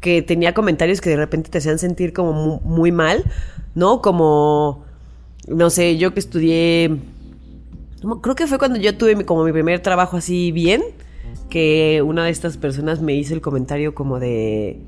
[0.01, 3.25] que tenía comentarios que de repente te hacían sentir como mu- muy, mal,
[3.75, 4.01] ¿no?
[4.03, 4.85] Como,
[5.49, 6.97] no sé, yo que estudié,
[8.23, 10.83] creo que fue cuando yo tuve como mi primer trabajo así bien,
[11.49, 14.79] que una de estas personas me hizo el comentario como de...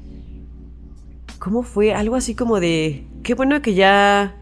[1.38, 1.92] ¿Cómo fue?
[1.92, 4.36] Algo así como de, qué bueno que ya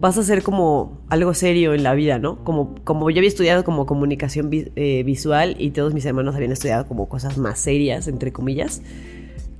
[0.00, 2.42] vas a hacer como algo serio en la vida, ¿no?
[2.42, 6.52] Como, como yo había estudiado como comunicación vi- eh, visual y todos mis hermanos habían
[6.52, 8.80] estudiado como cosas más serias, entre comillas.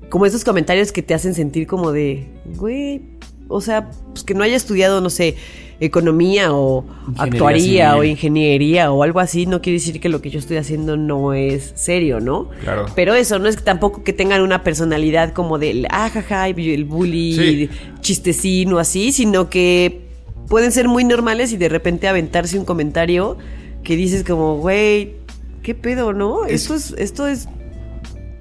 [0.08, 3.02] Como esos comentarios que te hacen sentir como de, güey,
[3.48, 5.36] o sea, pues que no haya estudiado, no sé,
[5.78, 10.30] economía o Ingeniería actuaría o ingeniería o algo así, no quiere decir que lo que
[10.30, 12.48] yo estoy haciendo no es serio, ¿no?
[12.62, 12.86] Claro.
[12.94, 16.84] Pero eso, no es que tampoco que tengan una personalidad como del ajaja, y el
[16.84, 17.70] bully, Sí.
[18.00, 20.09] chistecín o así, sino que
[20.50, 23.38] pueden ser muy normales y de repente aventarse un comentario
[23.82, 25.14] que dices como, güey,
[25.62, 26.44] ¿qué pedo, no?
[26.44, 27.48] Es- Esto es, esto es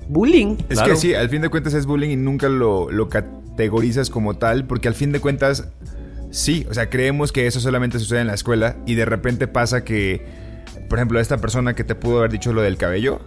[0.10, 0.58] bullying.
[0.70, 0.90] Es Claro.
[0.94, 4.66] que sí, al fin de cuentas es bullying y nunca lo, lo categorizas como tal,
[4.66, 5.70] porque al fin de cuentas,
[6.32, 9.84] sí, o sea, creemos que eso solamente sucede en la escuela y de repente pasa
[9.84, 10.26] que,
[10.90, 13.22] por ejemplo, esta persona que te pudo haber dicho lo del cabello,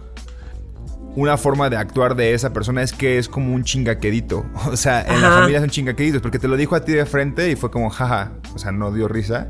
[1.15, 4.45] una forma de actuar de esa persona es que es como un chingaquedito.
[4.71, 7.51] O sea, en la familia son chingaqueditos, porque te lo dijo a ti de frente
[7.51, 9.47] y fue como, jaja, o sea, no dio risa.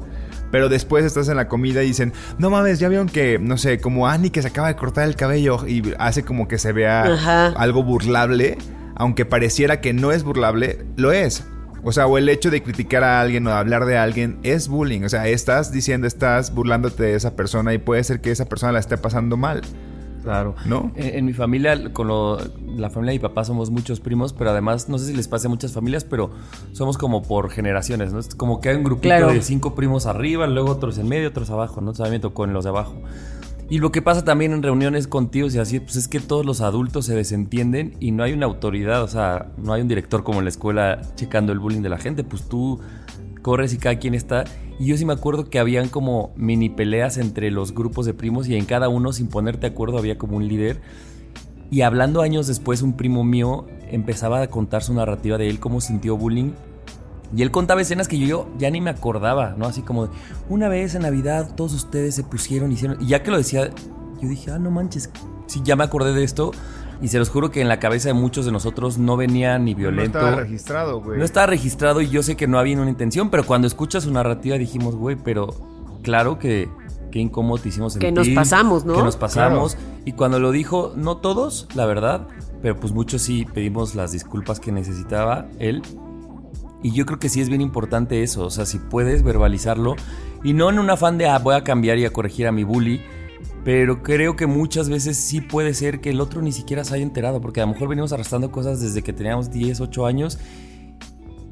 [0.52, 3.80] Pero después estás en la comida y dicen, no mames, ya vieron que, no sé,
[3.80, 7.04] como Annie que se acaba de cortar el cabello y hace como que se vea
[7.04, 7.48] Ajá.
[7.58, 8.58] algo burlable,
[8.96, 11.44] aunque pareciera que no es burlable, lo es.
[11.84, 14.68] O sea, o el hecho de criticar a alguien o de hablar de alguien es
[14.68, 15.02] bullying.
[15.04, 18.72] O sea, estás diciendo, estás burlándote de esa persona y puede ser que esa persona
[18.72, 19.62] la esté pasando mal.
[20.24, 20.56] Claro.
[20.66, 20.92] ¿No?
[20.96, 22.38] En, en mi familia, con lo-
[22.76, 25.48] la familia de mi papá somos muchos primos, pero además, no sé si les pasa
[25.48, 26.32] a muchas familias, pero
[26.72, 28.20] somos como por generaciones, ¿no?
[28.20, 29.28] Es como que hay un grupito Claro.
[29.34, 31.92] de cinco primos arriba, luego otros en medio, otros abajo, ¿no?
[31.92, 32.96] O sea, a mí me tocó en los de abajo.
[33.70, 36.46] Y lo que pasa también en reuniones con tíos y así, pues es que todos
[36.46, 40.24] los adultos se desentienden y no hay una autoridad, o sea, no hay un director
[40.24, 42.80] como en la escuela checando el bullying de la gente, pues tú
[43.42, 44.44] corres y cada quien está.
[44.84, 48.50] Y yo sí me acuerdo que habían como mini peleas entre los grupos de primos
[48.50, 50.82] y en cada uno, sin ponerte de acuerdo, había como un líder.
[51.72, 55.80] Y hablando años después, un primo mío empezaba a contar su narrativa de él, cómo
[55.80, 56.52] sintió bullying.
[57.34, 59.68] Y él contaba escenas que yo, ya ni me acordaba, ¿no?
[59.68, 60.10] Así como,
[60.50, 63.02] una vez en Navidad todos ustedes se pusieron, hicieron...
[63.02, 63.70] Y ya que lo decía,
[64.22, 65.10] yo dije, ah, no manches,
[65.48, 66.52] sí, ya me acordé de esto.
[67.04, 69.74] Y se los juro que en la cabeza de muchos de nosotros no venía ni
[69.74, 70.20] violento.
[70.20, 71.20] No estaba registrado, güey.
[71.20, 74.12] No estaba registrado y yo sé que no había una intención, pero cuando escuchas su
[74.12, 75.50] narrativa dijimos, güey, pero
[76.02, 76.70] claro que
[77.12, 78.14] qué incómodo te hicimos Que sentir.
[78.14, 78.96] nos pasamos, ¿no?
[78.96, 79.78] Que nos pasamos.
[80.06, 82.26] Y cuando lo dijo, no todos, la verdad,
[82.62, 85.82] pero pues muchos sí pedimos las disculpas que necesitaba él.
[86.84, 89.96] Y yo creo que sí es bien importante eso, o sea, si puedes verbalizarlo
[90.42, 92.64] y no en un afán de ah, voy a cambiar y a corregir a mi
[92.64, 93.02] bully,
[93.64, 97.04] pero creo que muchas veces sí puede ser que el otro ni siquiera se haya
[97.04, 100.38] enterado, porque a lo mejor venimos arrastrando cosas desde que teníamos 10, 8 años.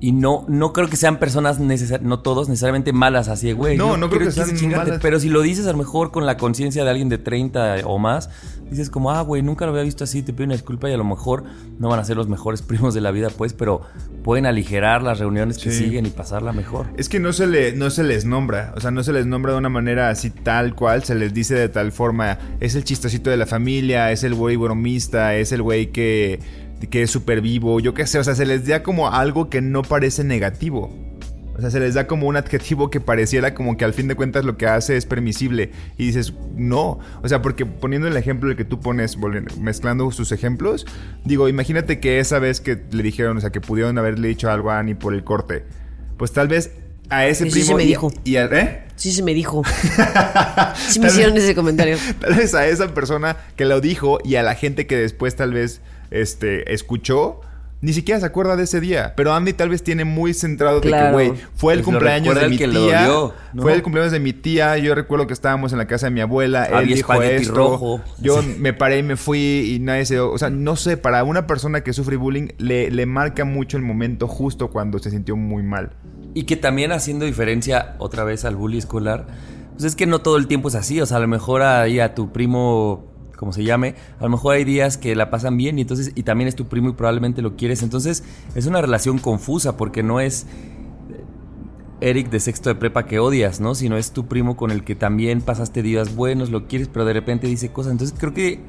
[0.03, 3.77] Y no, no creo que sean personas, no todos necesariamente malas así, güey.
[3.77, 4.99] No, no creo quiero que sean chingarte", malas.
[4.99, 7.99] Pero si lo dices a lo mejor con la conciencia de alguien de 30 o
[7.99, 8.31] más,
[8.71, 10.97] dices como, ah, güey, nunca lo había visto así, te pido una disculpa y a
[10.97, 11.43] lo mejor
[11.77, 13.81] no van a ser los mejores primos de la vida, pues, pero
[14.23, 15.83] pueden aligerar las reuniones que Sí.
[15.85, 16.87] siguen y pasarla mejor.
[16.97, 19.51] Es que no se, le, no se les nombra, o sea, no se les nombra
[19.51, 23.29] de una manera así tal cual, se les dice de tal forma, es el chistosito
[23.29, 26.39] de la familia, es el güey bromista, es el güey que,
[26.89, 29.61] que es súper vivo, yo qué sé, o sea, se les da como algo que
[29.61, 30.93] no parece negativo.
[31.53, 34.15] O sea, se les da como un adjetivo que pareciera como que al fin de
[34.15, 35.71] cuentas lo que hace es permisible.
[35.97, 36.99] Y dices, no.
[37.21, 39.17] O sea, porque poniendo el ejemplo el que tú pones,
[39.59, 40.87] mezclando sus ejemplos,
[41.25, 44.71] digo, imagínate que esa vez que le dijeron, o sea, que pudieron haberle dicho algo
[44.71, 45.65] a Annie por el corte.
[46.17, 46.71] Pues tal vez
[47.09, 48.11] a ese Sí, sí primo me y- dijo.
[48.23, 48.83] y al- ¿eh?
[48.95, 49.61] Sí se me dijo.
[50.89, 51.97] Sí me hicieron ese comentario.
[52.19, 55.53] Tal vez a esa persona que lo dijo y a la gente que después tal
[55.53, 57.41] vez este, escuchó,
[57.81, 59.13] ni siquiera se acuerda de ese día.
[59.17, 62.47] Pero Andy tal vez tiene muy centrado de que, güey, fue el Pues cumpleaños de
[62.47, 63.09] mi que tía.
[63.57, 64.77] Fue el cumpleaños de mi tía.
[64.77, 66.65] Yo recuerdo que estábamos en la casa de mi abuela.
[66.65, 67.55] Él Había dijo espagueti esto.
[67.55, 68.01] rojo.
[68.19, 68.55] Yo Sí.
[68.59, 70.19] me paré y me fui y nadie se...
[70.19, 73.83] O sea, no sé, para una persona que sufre bullying le, le marca mucho el
[73.83, 75.93] momento justo cuando se sintió muy mal.
[76.35, 79.25] Y que también haciendo diferencia otra vez al bully escolar,
[79.71, 81.01] pues es que no todo el tiempo es así.
[81.01, 83.10] O sea, a lo mejor ahí a tu primo,
[83.41, 86.21] como se llame, a lo mejor hay días que la pasan bien y entonces, y
[86.21, 87.81] también es tu primo y probablemente lo quieres.
[87.81, 88.23] Entonces,
[88.53, 90.43] es una relación confusa porque no es
[91.09, 91.23] eh,
[92.01, 93.73] Eric de sexto de prepa que odias, ¿no?
[93.73, 97.13] Sino es tu primo con el que también pasaste días buenos, lo quieres, pero de
[97.13, 97.93] repente dice cosas.
[97.93, 98.59] Entonces, creo que.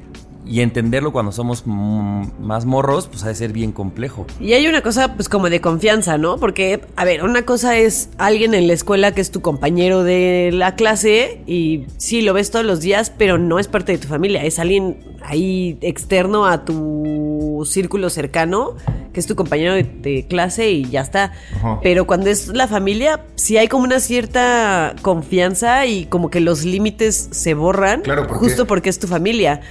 [0.45, 4.25] Y entenderlo cuando somos más morros, pues ha de ser bien complejo.
[4.41, 6.37] Y hay una cosa, pues como de confianza, ¿no?
[6.37, 10.49] Porque, a ver, una cosa es alguien en la escuela que es tu compañero de
[10.53, 14.07] la clase y sí, lo ves todos los días, pero no es parte de tu
[14.09, 14.43] familia.
[14.43, 18.75] Es alguien ahí externo a tu círculo cercano,
[19.13, 21.31] que es tu compañero de, de clase y ya está.
[21.55, 21.79] Ajá.
[21.81, 26.65] Pero cuando es la familia, sí hay como una cierta confianza y como que los
[26.65, 29.61] límites se borran, Claro, porque- justo porque es tu familia.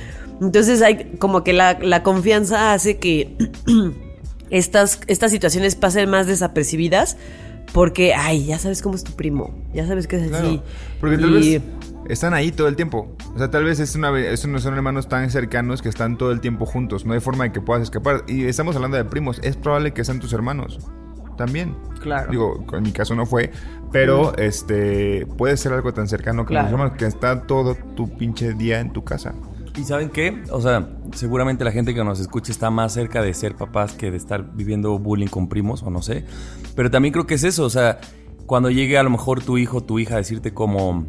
[0.43, 3.37] Entonces hay como que la, la confianza hace que
[4.51, 7.17] estas, estas situaciones pasen más desapercibidas
[7.73, 10.63] porque, ay, ya sabes cómo es tu primo, ya sabes que es Claro, así.
[11.01, 11.63] porque tal Y- vez
[12.09, 13.17] están ahí todo el tiempo.
[13.35, 16.33] O sea, tal vez es una, es una- son hermanos tan cercanos que están todo
[16.33, 17.07] el tiempo juntos.
[17.07, 18.25] No hay forma de que puedas escapar.
[18.27, 19.39] Y estamos hablando de primos.
[19.43, 20.81] Es probable que sean tus hermanos.
[21.39, 21.75] También.
[22.03, 22.31] Claro.
[22.31, 23.53] Digo, en mi caso no fue.
[23.93, 26.93] Pero este puede ser algo tan cercano como Claro.
[26.99, 29.33] que está todo tu pinche día en tu casa.
[29.77, 30.43] ¿Y saben qué?
[30.51, 34.11] O sea, seguramente la gente que nos escucha está más cerca de ser papás que
[34.11, 36.25] de estar viviendo bullying con primos, o no sé.
[36.77, 37.99] Pero también creo que es eso, o sea,
[38.47, 41.07] cuando llegue a lo mejor tu hijo o tu hija a decirte como,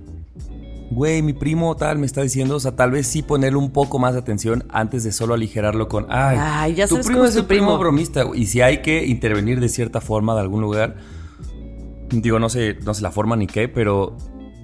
[0.92, 4.00] güey, mi primo tal me está diciendo, o sea, tal vez sí ponerle un poco
[4.00, 7.36] más de atención antes de solo aligerarlo con, ay, Ay, ya tu sabes primo es
[7.36, 7.80] el primo primo".
[7.80, 8.26] bromista.
[8.34, 10.96] Y si hay que intervenir de cierta forma de algún lugar,
[12.12, 14.16] digo, no sé, no sé la forma ni qué, pero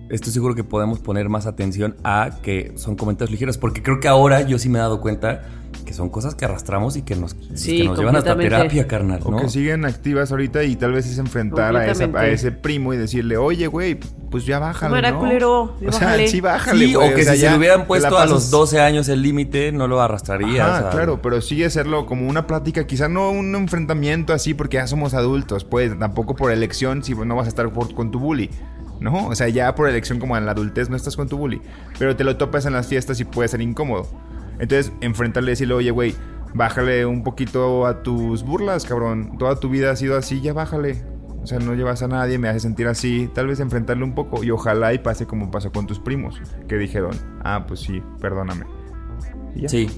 [0.10, 4.08] estoy seguro que podemos poner más atención a que son comentarios ligeros, porque creo que
[4.08, 5.42] ahora yo sí me he dado cuenta
[5.86, 9.22] que son cosas que arrastramos y que nos, Sí, que nos llevan hasta terapia, carnal,
[9.24, 9.38] O ¿no?
[9.38, 12.98] que siguen activas ahorita y tal vez es enfrentar a, esa- a ese primo y
[12.98, 15.02] decirle, oye, güey, pues ya bájale.
[15.12, 15.20] ¿no?
[15.20, 16.28] culero, o sea, bájale.
[16.28, 16.86] sí, bájale.
[16.88, 19.10] Sí, güey, o que sea, si se le hubieran puesto a los pasas- 12 años
[19.10, 20.68] el límite, no lo arrastraría.
[20.68, 24.78] O sea, claro, pero sigue hacerlo como una plática, quizá no un enfrentamiento así porque
[24.78, 28.20] ya somos adultos, pues tampoco por elección si no vas a estar por- con tu
[28.20, 28.50] bully.
[29.00, 31.62] No, o sea, ya por elección como en la adultez no estás con tu bully,
[31.98, 34.08] pero te lo topas en las fiestas y puede ser incómodo.
[34.60, 36.14] Entonces, enfrentarle y decirle, oye, güey,
[36.54, 39.38] bájale un poquito a tus burlas, cabrón.
[39.38, 41.02] Toda tu vida ha sido así, ya bájale.
[41.42, 43.30] O sea, no llevas a nadie, me hace sentir así.
[43.34, 46.76] Tal vez enfrentarle un poco y ojalá y pase como pasó con tus primos, que
[46.76, 48.66] dijeron, ah, pues sí, perdóname.
[49.56, 49.70] Y.
[49.70, 49.90] Sí.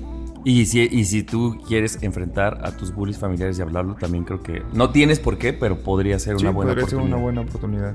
[0.44, 4.42] Y si, y si tú quieres enfrentar a tus bullies familiares y hablarlo, también creo
[4.42, 7.16] que no tienes por qué, pero podría ser Sí, una buena podría ser oportunidad.
[7.18, 7.94] una buena oportunidad.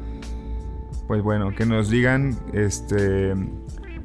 [1.07, 3.33] Pues bueno, que nos digan, este,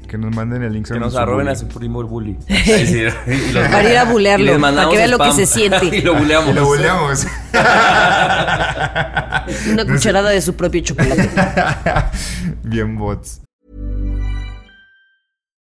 [0.08, 0.86] que nos manden el link.
[0.88, 1.52] Que nos arroben bully.
[1.52, 2.38] a su primo el bully.
[2.48, 5.84] Ahí sí, y los- Para ir a bulearlo, para que vea lo que se siente.
[5.96, 6.50] y lo buleamos.
[6.50, 7.26] Y lo buleamos.
[9.72, 11.28] Una cucharada de su propio chocolate.
[12.62, 13.40] Bien bots.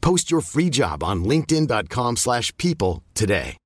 [0.00, 3.56] Post your free job on linkedin.com/people slash people today.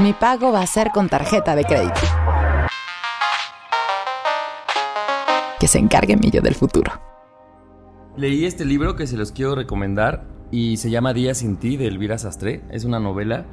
[0.00, 2.00] Mi pago va a ser con tarjeta de crédito.
[5.58, 6.92] Que se encargue mi yo del futuro.
[8.16, 11.88] Leí este libro que se los quiero recomendar y se llama Día sin ti de
[11.88, 12.62] Elvira Sastre.
[12.70, 13.44] Es una novela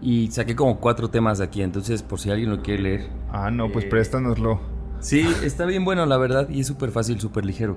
[0.00, 3.10] y saqué como cuatro temas de aquí, entonces por si alguien lo quiere leer.
[3.30, 4.71] Ah, no, Eh, pues préstanoslo.
[5.02, 7.76] Sí, está bien bueno, la verdad, y es súper fácil, súper ligero.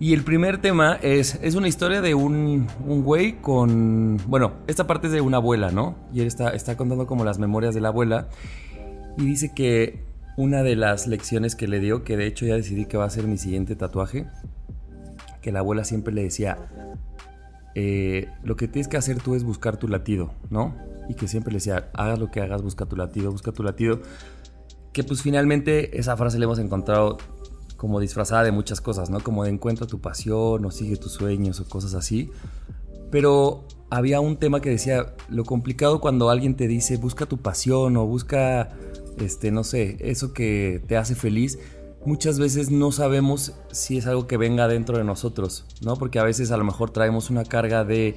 [0.00, 4.18] Y el primer tema es, es una historia de un, un güey con...
[4.26, 5.96] Bueno, esta parte es de una abuela, ¿no?
[6.12, 8.28] Y él está, está contando como las memorias de la abuela.
[9.16, 10.02] Y dice que
[10.36, 13.10] una de las lecciones que le dio, que de hecho ya decidí que va a
[13.10, 14.26] ser mi siguiente tatuaje,
[15.40, 16.58] que la abuela siempre le decía,
[17.74, 20.74] eh, lo que tienes que hacer tú es buscar tu latido, ¿no?
[21.08, 24.00] Y que siempre le decía, hagas lo que hagas, busca tu latido, busca tu latido.
[24.96, 27.18] Que pues finalmente esa frase la hemos encontrado
[27.76, 29.20] como disfrazada de muchas cosas, ¿no?
[29.20, 32.30] Como de encuentra tu pasión o sigue tus sueños o cosas así.
[33.10, 37.98] Pero había un tema que decía, lo complicado cuando alguien te dice, busca tu pasión
[37.98, 38.70] o busca,
[39.18, 41.58] este, no sé, eso que te hace feliz,
[42.06, 45.96] muchas veces no sabemos si es algo que venga dentro de nosotros, ¿no?
[45.96, 48.16] Porque a veces a lo mejor traemos una carga de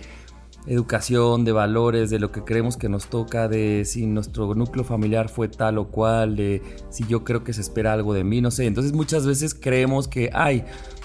[0.68, 5.30] educación, de valores, de lo que creemos que nos toca, de si nuestro núcleo familiar
[5.30, 8.52] fue tal o cual, de si yo creo que se espera algo de mí, no
[8.52, 8.66] sé.
[8.66, 10.64] Entonces muchas veces creemos que, ay,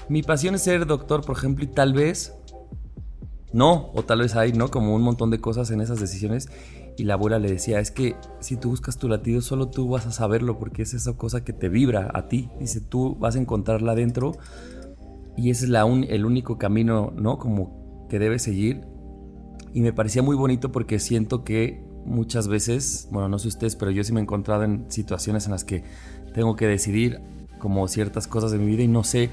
[0.08, 2.34] mi pasión es ser doctor, por ejemplo, y tal vez
[3.54, 4.68] no, o tal vez hay, ¿no?
[4.68, 6.48] Como un montón de cosas en esas decisiones.
[6.96, 10.06] Y la abuela le decía, es que si tú buscas tu latido, solo tú vas
[10.06, 12.50] a saberlo, porque es esa cosa que te vibra a ti.
[12.58, 14.32] Dice, tú vas a encontrarla adentro
[15.36, 17.38] y ese es la el único camino, ¿no?
[17.38, 18.82] Como que debes seguir.
[19.74, 23.90] Y me parecía muy bonito porque siento que muchas veces, bueno, no sé ustedes, pero
[23.90, 25.82] yo sí me he encontrado en situaciones en las que
[26.32, 27.20] tengo que decidir
[27.58, 29.30] como ciertas cosas de mi vida y no sé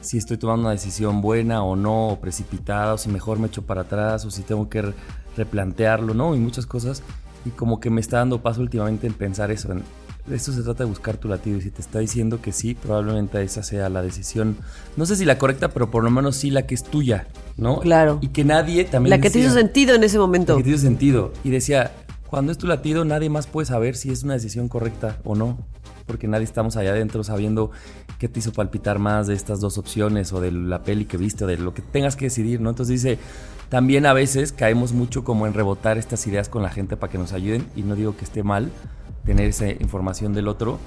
[0.00, 3.62] si estoy tomando una decisión buena o no, o precipitada, o si mejor me echo
[3.62, 4.94] para atrás, o si tengo que
[5.36, 6.34] replantearlo, ¿no?
[6.34, 7.02] Y muchas cosas.
[7.44, 9.72] Y como que me está dando paso últimamente en pensar eso.
[9.72, 9.82] En,
[10.30, 11.58] esto se trata de buscar tu latido.
[11.58, 14.56] Y si te está diciendo que sí, probablemente esa sea la decisión.
[14.96, 17.80] No sé si la correcta, pero por lo menos sí la que es tuya, ¿no?
[17.80, 18.18] Claro.
[18.20, 19.10] Y que nadie también.
[19.10, 20.54] La que te hizo sentido en ese momento.
[20.54, 21.32] La que te hizo sentido.
[21.44, 21.92] Y decía,
[22.28, 25.58] cuando es tu latido, nadie más puede saber si es una decisión correcta o no
[26.06, 27.70] porque nadie estamos allá adentro sabiendo
[28.18, 31.44] qué te hizo palpitar más de estas dos opciones o de la peli que viste
[31.44, 32.70] o de lo que tengas que decidir, ¿no?
[32.70, 33.18] Entonces dice,
[33.68, 37.18] también a veces caemos mucho como en rebotar estas ideas con la gente para que
[37.18, 38.70] nos ayuden y no digo que esté mal
[39.26, 40.78] tener esa información del otro,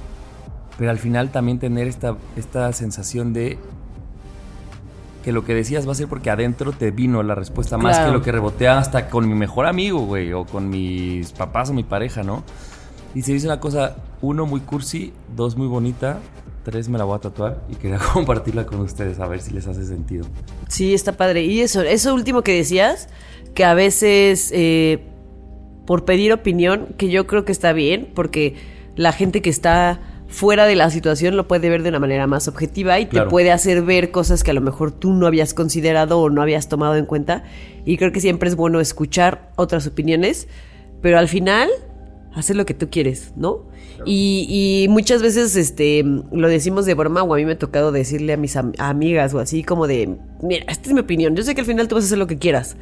[0.77, 3.59] pero al final también tener esta, esta sensación de
[5.23, 8.11] que lo que decías va a ser porque adentro te vino la respuesta más que
[8.11, 11.83] lo que rebotea hasta con mi mejor amigo, güey, o con mis papás o mi
[11.83, 12.43] pareja, ¿no?
[13.13, 16.19] Y se dice una cosa, uno, muy cursi, dos, muy bonita,
[16.63, 19.67] tres, me la voy a tatuar y quería compartirla con ustedes a ver si les
[19.67, 20.25] hace sentido.
[20.69, 21.43] Sí, está padre.
[21.43, 23.09] Y eso, eso último que decías,
[23.53, 25.03] que a veces eh,
[25.89, 28.53] por pedir opinión, que yo creo que está bien, porque
[28.95, 32.47] la gente que está fuera de la situación lo puede ver de una manera más
[32.47, 36.19] objetiva y te puede hacer ver cosas que a lo mejor tú no habías considerado
[36.19, 37.43] o no habías tomado en cuenta.
[37.85, 40.47] Y creo que siempre es bueno escuchar otras opiniones,
[41.01, 41.67] pero al final
[42.35, 43.65] hacer lo que tú quieres, ¿no?
[44.05, 48.33] Y, muchas veces este, lo decimos de broma o a mí me ha tocado decirle
[48.33, 51.61] a mis amigas o así como de, mira, esta es mi opinión, yo sé que
[51.61, 52.77] al final tú vas a hacer lo que quieras.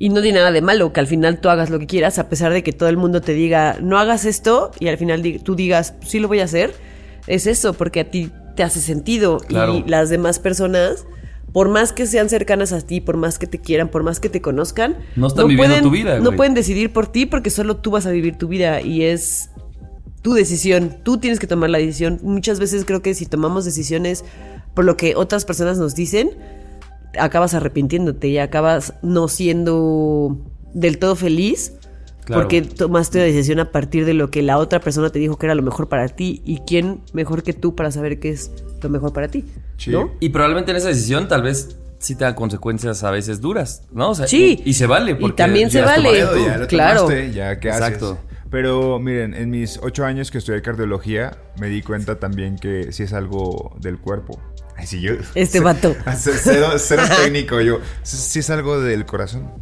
[0.00, 2.30] Y no tiene nada de malo que al final tú hagas lo que quieras, a
[2.30, 5.54] pesar de que todo el mundo te diga, no hagas esto, y al final tú
[5.54, 6.72] digas, sí lo voy a hacer.
[7.26, 9.42] Es eso, porque a ti te hace sentido.
[9.50, 11.06] Y las demás personas
[11.52, 14.30] por más que sean cercanas a ti, por más que te quieran, por más que
[14.30, 16.20] te conozcan, no están viviendo pueden, tu vida.
[16.20, 19.50] No pueden decidir por ti porque solo tú vas a vivir tu vida y es
[20.22, 20.96] tu decisión.
[21.02, 22.20] Tú tienes que tomar la decisión.
[22.22, 24.24] Muchas veces creo que si tomamos decisiones
[24.74, 26.30] por lo que otras personas nos dicen,
[27.18, 30.38] acabas arrepintiéndote y acabas no siendo
[30.74, 31.74] del todo feliz.
[32.26, 35.46] Porque tomaste la decisión a partir de lo que la otra persona te dijo que
[35.46, 36.42] era lo mejor para ti.
[36.44, 39.44] ¿Y quién mejor que tú para saber qué es lo mejor para ti?
[40.20, 44.14] Y probablemente en esa decisión tal vez sí tenga consecuencias a veces duras, ¿no?
[44.14, 44.62] sí.
[44.64, 45.16] Y, se vale.
[45.16, 46.18] Porque y también se vale.
[46.18, 47.10] ya claro.
[47.10, 48.18] ya, ¿qué Exacto.
[48.50, 53.04] Pero miren, en mis ocho años que estudié cardiología, me di cuenta también que sí
[53.04, 54.40] es algo del cuerpo.
[54.80, 55.12] Ay, sí, yo.
[55.34, 55.94] Este vato.
[56.16, 57.80] Cero, cero técnico, yo.
[58.02, 59.52] Sí es algo del corazón.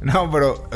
[0.00, 0.68] No, pero,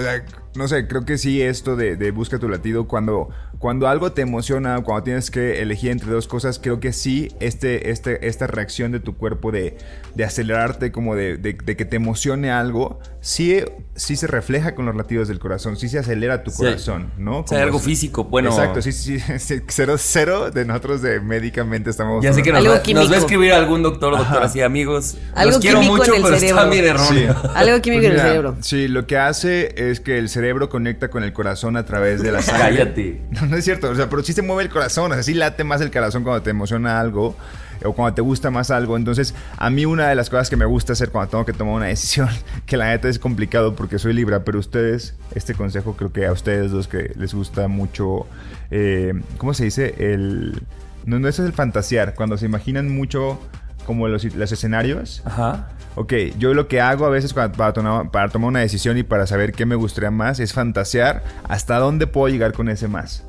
[0.54, 3.30] no sé, creo que sí esto de, de busca tu latido cuando
[3.62, 7.92] cuando algo te emociona, cuando tienes que elegir entre dos cosas, creo que sí, este,
[7.92, 9.78] este, esta reacción de tu cuerpo de,
[10.16, 13.60] de acelerarte, como de, de, que te emocione algo, sí,
[13.94, 17.38] sí se refleja con los latidos del corazón, sí se acelera tu corazón, ¿no?
[17.38, 18.50] o sea, algo físico, bueno.
[18.50, 22.24] Exacto, sí, sí, sí, cero, cero de nosotros de médicamente estamos...
[22.24, 25.18] Ya sé que nos, va, nos va, a escribir algún doctor, doctor, así, amigos.
[25.36, 27.36] Algo los quiero mucho, pero está mi erróneo.
[27.54, 28.56] Algo químico en el cerebro.
[28.60, 32.32] Sí, lo que hace es que el cerebro conecta con el corazón a través de
[32.32, 32.76] la sangre.
[32.76, 33.20] Cállate.
[33.48, 35.64] no es cierto, o sea, pero sí se mueve el corazón, o sea, sí late
[35.64, 37.36] más el corazón cuando te emociona algo
[37.84, 38.96] o cuando te gusta más algo.
[38.96, 41.74] Entonces, a mí una de las cosas que me gusta hacer cuando tengo que tomar
[41.74, 42.28] una decisión,
[42.66, 46.32] que la neta es complicado porque soy Libra, pero ustedes, este consejo creo que a
[46.32, 48.26] ustedes dos que les gusta mucho,
[48.70, 49.94] eh, ¿cómo se dice?
[49.98, 50.62] El...
[51.04, 53.40] No, no, eso es el fantasear, cuando se imaginan mucho
[53.86, 55.22] como los, los escenarios.
[55.24, 55.68] Ajá.
[55.94, 59.52] Ok, yo lo que hago a veces para, para, tomar una decisión y para saber
[59.52, 63.24] qué me gustaría más es fantasear hasta dónde puedo llegar con ese más.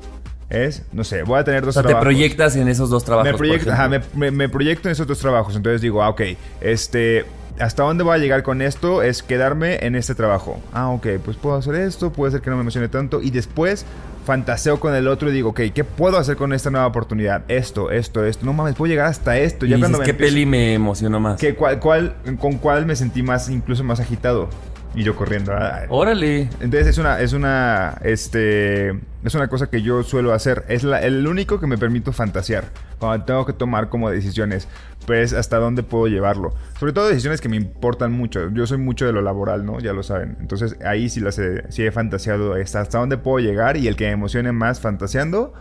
[0.48, 2.00] Es, no sé, voy a tener dos o sea, trabajos.
[2.00, 3.32] te proyectas en esos dos trabajos.
[3.32, 5.56] Me proyecto, ajá, me, proyecto en esos dos trabajos.
[5.56, 6.22] Entonces digo, ah, ok,
[6.60, 7.26] este,
[7.58, 9.02] ¿hasta dónde voy a llegar con esto?
[9.02, 10.60] Es quedarme en este trabajo.
[10.72, 13.20] Ah, ok, pues puedo hacer esto, puede ser que no me emocione tanto.
[13.20, 13.84] Y después
[14.24, 17.42] fantaseo con el otro y digo, ok, ¿qué puedo hacer con esta nueva oportunidad?
[17.48, 18.44] Esto, esto, esto.
[18.44, 19.66] No mames, puedo llegar hasta esto.
[19.66, 21.38] Ya cuando ¿Qué peli me emocionó más?
[21.40, 24.48] ¿qué, cuál, ¿Con cuál me sentí más, incluso más agitado?
[24.94, 25.52] Y yo corriendo.
[25.88, 26.48] Órale.
[26.60, 28.92] Entonces es una, es una, este,
[29.24, 30.64] es una cosa que yo suelo hacer.
[30.68, 32.64] Es la- el único que me permito fantasear
[32.98, 34.68] cuando tengo que tomar como decisiones.
[35.06, 36.54] Pues hasta dónde puedo llevarlo.
[36.78, 38.48] Sobre todo decisiones que me importan mucho.
[38.50, 39.80] Yo soy mucho de lo laboral, ¿no?
[39.80, 40.36] Ya lo saben.
[40.40, 44.04] Entonces ahí sí las he, he fantaseado hasta, hasta dónde puedo llegar y el que
[44.06, 45.52] me emocione más fantaseando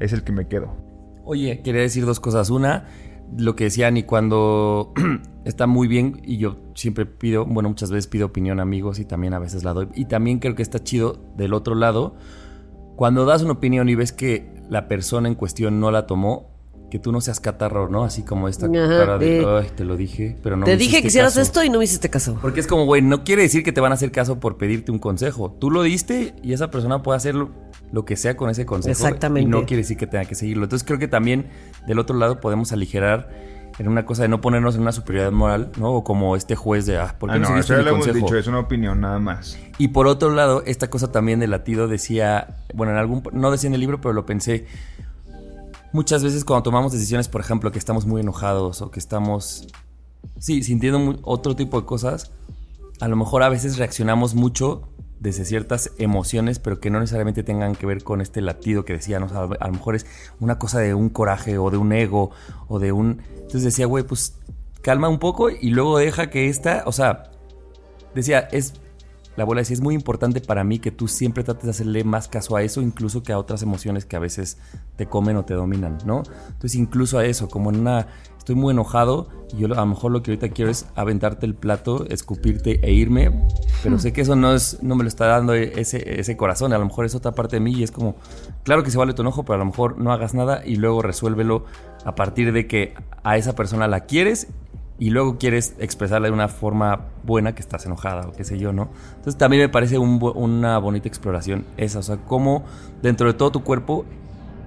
[0.00, 0.76] es el que me quedo.
[1.24, 2.50] Oye, quería decir dos cosas.
[2.50, 2.86] Una,
[3.38, 4.92] lo que decían y cuando
[5.44, 9.04] está muy bien y yo siempre pido, bueno, muchas veces pido opinión a amigos y
[9.04, 9.88] también a veces la doy.
[9.94, 12.16] Y también creo que está chido del otro lado,
[12.96, 16.50] cuando das una opinión y ves que la persona en cuestión no la tomó,
[16.90, 18.04] que tú no seas catarro, ¿no?
[18.04, 21.00] Así como esta Ajá, cara de, ay, te lo dije, pero no Te me dije
[21.00, 21.40] que hicieras caso".
[21.40, 22.38] esto y no me hiciste caso.
[22.42, 24.92] Porque es como, güey, no quiere decir que te van a hacer caso por pedirte
[24.92, 25.50] un consejo.
[25.58, 27.48] Tú lo diste y esa persona puede hacer lo,
[27.92, 28.90] lo que sea con ese consejo.
[28.90, 29.48] Exactamente.
[29.48, 30.64] Y no quiere decir que tenga que seguirlo.
[30.64, 31.46] Entonces creo que también
[31.86, 33.30] del otro lado podemos aligerar
[33.78, 35.92] en una cosa de no ponernos en una superioridad moral, ¿no?
[35.92, 38.06] O como este juez de, ah, ¿por qué Ah, no, no, eso ya lo hemos
[38.06, 38.26] consejo?
[38.26, 39.58] dicho, es una opinión nada más.
[39.78, 43.68] Y por otro lado, esta cosa también del latido decía, bueno, en algún, no decía
[43.68, 44.66] en el libro, pero lo pensé.
[45.92, 49.66] Muchas veces cuando tomamos decisiones, por ejemplo, que estamos muy enojados o que estamos,
[50.38, 52.30] sí, sintiendo otro tipo de cosas,
[53.00, 54.88] a lo mejor a veces reaccionamos mucho
[55.22, 59.20] desde ciertas emociones, pero que no necesariamente tengan que ver con este latido que decía,
[59.20, 59.26] ¿no?
[59.26, 60.04] O sea, a lo mejor es
[60.40, 62.32] una cosa de un coraje o de un ego
[62.66, 63.22] o de un...
[63.36, 64.34] Entonces decía, güey, pues
[64.82, 67.30] calma un poco y luego deja que esta, o sea,
[68.16, 68.74] decía, es,
[69.36, 72.28] la abuela decía, es muy importante para mí que tú siempre trates de hacerle más
[72.28, 74.58] caso a eso, incluso que a otras emociones que a veces
[74.96, 76.22] te comen o te dominan, ¿no?
[76.48, 80.12] Entonces, incluso a eso, como en una, estoy muy enojado y yo a lo mejor
[80.12, 83.46] lo que ahorita quiero es aventarte el plato, escupirte e irme,
[83.82, 86.78] pero sé que eso no es, no me lo está dando ese, ese corazón, a
[86.78, 88.16] lo mejor es otra parte de mí y es como,
[88.64, 91.02] claro que se vale tu enojo, pero a lo mejor no hagas nada y luego
[91.02, 91.64] resuélvelo
[92.04, 94.48] a partir de que a esa persona la quieres
[95.02, 98.72] y luego quieres expresarle de una forma buena que estás enojada o qué sé yo,
[98.72, 98.88] ¿no?
[99.16, 102.64] Entonces también me parece un una bonita exploración esa, o sea, cómo
[103.02, 104.04] dentro de todo tu cuerpo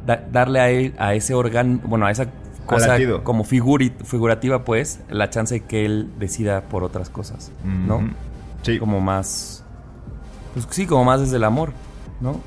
[0.06, 2.26] da- darle a, él- a ese órgano, bueno, a esa
[2.66, 8.00] cosa como figuri- figurativa, pues, la chance de que él decida por otras cosas, ¿no?
[8.64, 8.78] Sí.
[8.80, 9.64] Como más,
[10.54, 11.72] pues sí, como más desde el amor,
[12.20, 12.42] ¿no?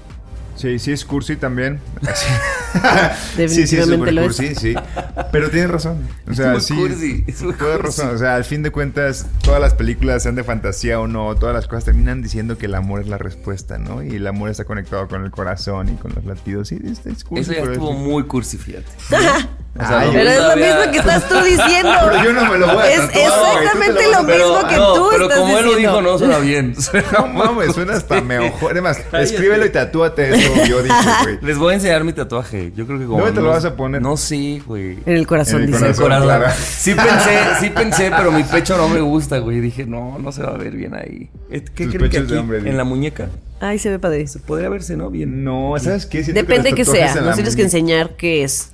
[0.58, 1.80] Sí, sí es cursi también.
[3.36, 4.26] Definitivamente súper lo es.
[4.36, 4.74] cursi, sí.
[5.32, 5.98] Pero tienes razón.
[6.28, 6.74] O sea, muy sí.
[6.74, 7.82] cursi, es muy Tienes cursi.
[8.00, 8.14] razón.
[8.14, 11.54] O sea, al fin de cuentas, todas las películas, sean de fantasía o no, todas
[11.54, 14.02] las cosas terminan diciendo que el amor es la respuesta, ¿no?
[14.02, 16.68] Y el amor está conectado con el corazón y con los latidos.
[16.68, 17.42] Sí, es, es cursi.
[17.42, 18.86] Eso ya es- estuvo muy cursi, fíjate.
[19.76, 21.92] O Ay, lo Pero es lo mismo que estás tú diciendo.
[22.10, 25.08] Pero yo no me lo voy a Es tatuar, exactamente lo mismo que no, tú
[25.12, 26.74] pero estás como él lo dijo, no suena bien.
[27.12, 28.72] No mames, suena hasta mejor.
[28.72, 30.64] Además, escríbelo y tatúate eso.
[30.66, 31.38] Yo dije, güey.
[31.42, 32.72] Les voy a enseñar mi tatuaje.
[32.74, 33.18] Yo creo que como.
[33.18, 34.02] ¿Dónde te lo vas a poner?
[34.02, 34.98] No sé, güey.
[35.06, 35.78] En el corazón, En el dice.
[35.80, 36.04] corazón.
[36.04, 36.26] Corazón.
[36.26, 36.52] claro.
[36.58, 39.60] Sí pensé, sí pensé, pero mi pecho no me gusta, güey.
[39.60, 41.30] Dije, no, no se va a ver bien ahí.
[41.50, 43.28] Eh, ¿Qué Tus creen que aquí, hombre, en la muñeca?
[43.60, 44.26] Ay, se ve padre.
[44.26, 45.10] Se podría verse, ¿no?
[45.10, 45.44] Bien.
[45.44, 46.22] No, ¿sabes qué?
[46.24, 47.22] Siento Depende que tatuajes sea.
[47.22, 48.72] Nos tienes que enseñar qué es.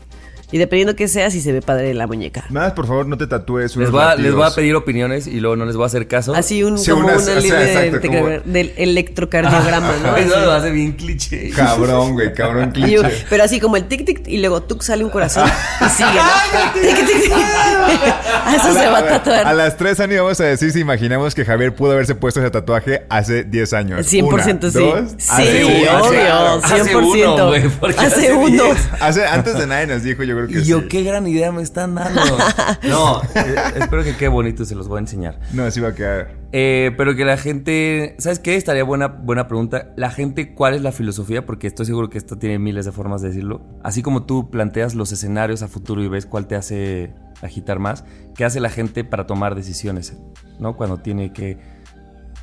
[0.53, 2.45] Y dependiendo qué sea, si se ve padre la muñeca.
[2.51, 3.77] Nada, más, por favor, no te tatúes.
[3.77, 5.87] Les unos voy, a, les voy a pedir opiniones y luego no les voy a
[5.87, 6.35] hacer caso.
[6.35, 9.93] Así un, Sí, como unas- una o sea, línea de- exacto, de- como- del electrocardiograma,
[10.03, 10.17] ¿no?
[10.17, 11.51] Eso lo hace bien cliché.
[11.51, 13.25] Cabrón, güey, cabrón cliché.
[13.29, 15.49] pero así como el tic tic y luego tuk sale un corazón
[15.81, 16.81] y sigue, ¿no?
[16.81, 17.33] Tic, tic,
[18.57, 19.47] Eso se va a tatuar.
[19.47, 22.51] A las tres años vamos a decir si imaginamos que Javier pudo haberse puesto ese
[22.51, 24.07] tatuaje hace 10 años.
[24.07, 24.79] 100% Una, sí.
[24.79, 27.35] dos, Sí, uno, obvio, hace 100%.
[27.35, 28.65] uno, güey, porque hace uno.
[29.01, 30.89] Hace, antes de nadie nos dijo, yo creo que Y yo, sí.
[30.89, 32.21] qué gran idea me están dando.
[32.89, 35.41] No, eh, espero que quede bonito, se los voy a enseñar.
[35.53, 36.35] No, así va a quedar.
[36.53, 38.57] Eh, pero que la gente, ¿sabes qué?
[38.57, 39.93] Estaría buena, buena pregunta.
[39.97, 41.45] La gente, ¿cuál es la filosofía?
[41.47, 43.63] Porque estoy seguro que esto tiene miles de formas de decirlo.
[43.83, 47.13] Así como tú planteas los escenarios a futuro y ves cuál te hace
[47.43, 48.05] agitar más,
[48.37, 50.17] ¿qué hace la gente para tomar decisiones?
[50.59, 50.77] ¿No?
[50.77, 51.59] Cuando tiene que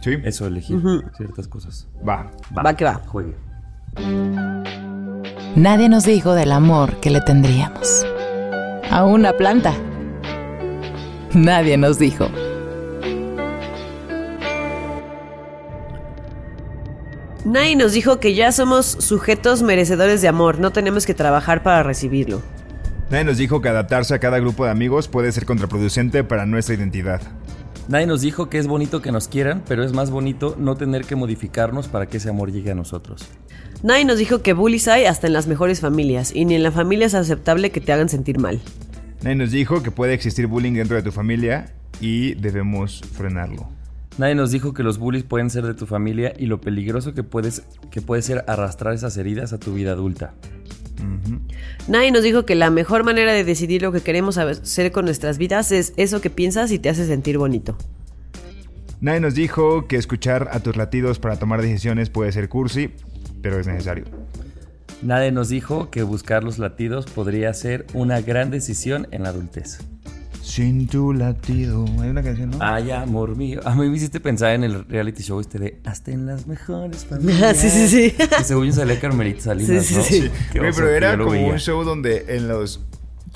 [0.01, 0.17] Sí.
[0.23, 0.81] eso elegir
[1.15, 1.87] ciertas cosas.
[2.07, 2.31] Va.
[2.57, 2.95] Va que va.
[3.05, 3.35] Juegue.
[5.55, 8.05] Nadie nos dijo del amor que le tendríamos.
[8.89, 9.73] A una planta.
[11.33, 12.29] Nadie nos dijo.
[17.43, 21.83] Nadie nos dijo que ya somos sujetos merecedores de amor, no tenemos que trabajar para
[21.83, 22.41] recibirlo.
[23.09, 26.75] Nadie nos dijo que adaptarse a cada grupo de amigos puede ser contraproducente para nuestra
[26.75, 27.21] identidad.
[27.89, 31.03] Nadie nos dijo que es bonito que nos quieran, pero es más bonito no tener
[31.03, 33.27] que modificarnos para que ese amor llegue a nosotros.
[33.83, 36.71] Nadie nos dijo que bullies hay hasta en las mejores familias, y ni en la
[36.71, 38.61] familia es aceptable que te hagan sentir mal.
[39.23, 43.69] Nadie nos dijo que puede existir bullying dentro de tu familia y debemos frenarlo.
[44.17, 47.23] Nadie nos dijo que los bullies pueden ser de tu familia y lo peligroso que,
[47.23, 50.33] puedes, que puede ser arrastrar esas heridas a tu vida adulta.
[51.87, 55.39] Nadie nos dijo que la mejor manera de decidir lo que queremos hacer con nuestras
[55.39, 57.75] vidas es eso que piensas y te hace sentir bonito.
[58.99, 62.91] Nadie nos dijo que escuchar a tus latidos para tomar decisiones puede ser cursi,
[63.41, 64.05] pero es necesario.
[65.01, 69.79] Nadie nos dijo que buscar los latidos podría ser una gran decisión en la adultez.
[70.43, 71.85] Sin tu latido.
[72.01, 72.57] Hay una canción, ¿no?
[72.59, 73.61] Ay, amor mío.
[73.63, 77.05] A mí me hiciste pensar en el reality show este de Hasta en las mejores
[77.05, 77.57] familias.
[77.61, 78.11] Sí, sí, sí.
[78.11, 80.03] Que según yo salía Carmelita Salinas, Sí, sí, ¿no?
[80.03, 80.31] sí.
[80.51, 81.47] Qué oso, pero era como veía.
[81.51, 82.81] un show donde en los.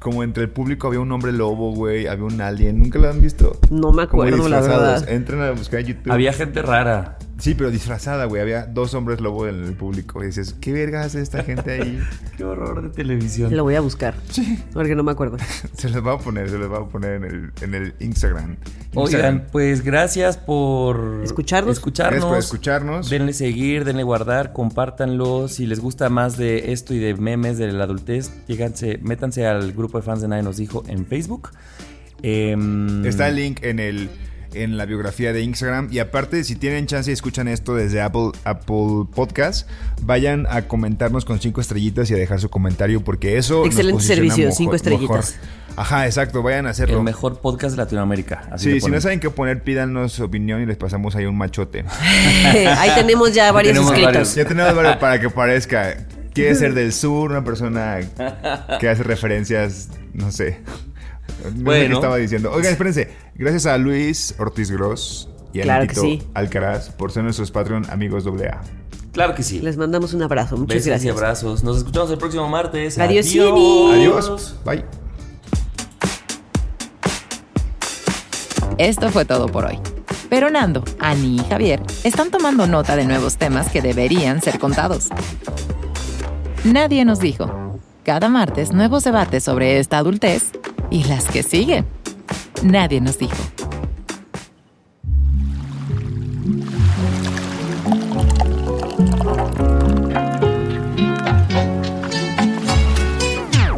[0.02, 2.06] Como entre el público había un hombre lobo, güey.
[2.08, 2.80] Había un alien.
[2.80, 3.60] ¿Nunca lo han visto?
[3.72, 5.10] No me acuerdo, la verdad.
[5.10, 6.12] Entren a buscar en YouTube.
[6.12, 7.18] Había gente rara.
[7.38, 8.42] Sí, pero disfrazada, güey.
[8.42, 10.24] Había dos hombres lobo en el público.
[10.24, 12.00] Y dices, ¿qué verga hace esta gente ahí?
[12.38, 13.56] Qué horror de televisión.
[13.56, 14.16] Lo voy a buscar.
[14.74, 15.38] Porque no me acuerdo.
[15.78, 18.56] se los va a poner, se los va a poner en el, en el Instagram.
[18.94, 21.74] Oigan, pues gracias por Escucharnos.
[21.78, 22.22] escucharnos.
[22.22, 23.10] Gracias por escucharnos.
[23.10, 25.48] Denle seguir, denle guardar, compártanlo.
[25.50, 29.74] Si les gusta más de esto y de memes de la adultez, lléganse, métanse al
[29.74, 31.50] grupo de fans de Nadie Nos Dijo en Facebook.
[32.22, 34.10] Em, Está el link en el
[34.64, 38.32] en la biografía de Instagram y aparte si tienen chance y escuchan esto desde Apple
[38.44, 39.70] Apple Podcast,
[40.02, 44.48] vayan a comentarnos con cinco estrellitas y a dejar su comentario porque eso Excelente servicio,
[44.50, 45.36] mojo- cinco estrellitas.
[45.36, 45.50] mejor.
[45.78, 47.00] Ajá, exacto, vayan a hacerlo.
[47.00, 48.48] el mejor podcast de Latinoamérica.
[48.52, 51.38] Así Sí, si no saben qué poner, pídanos su opinión y les pasamos ahí un
[51.38, 51.84] machote.
[52.78, 54.14] Ahí tenemos ya varios Tenemos inscritos.
[54.14, 54.36] varios.
[54.36, 55.98] ya tenemos varios para que parezca.
[56.34, 58.00] Quiere ser del sur, una persona
[58.80, 60.60] que hace referencias, no sé.
[61.44, 61.88] No sé Bueno.
[61.88, 62.52] qué estaba diciendo.
[62.52, 63.10] Oigan, espérense.
[63.36, 66.24] Gracias a Luis Ortiz Gross y a Claro sí.
[66.34, 68.62] Alcaraz por ser nuestros Patreon amigos AA.
[69.12, 69.60] Claro que sí.
[69.62, 70.58] Les mandamos un abrazo.
[70.58, 71.16] Muchas Besos y gracias.
[71.16, 71.64] abrazos.
[71.64, 72.98] Nos escuchamos el próximo martes.
[73.00, 74.56] Adiós, Adiós.
[74.66, 74.84] Bye.
[78.78, 79.80] Esto fue todo por hoy.
[80.30, 85.10] Pero Nando, Ani y Javier están tomando nota de nuevos temas que deberían ser contados.
[86.66, 87.80] Nadie nos dijo.
[88.04, 90.52] Cada martes nuevos debates sobre esta adultez
[90.96, 91.86] y las que siguen.
[92.64, 93.36] Nadie nos dijo.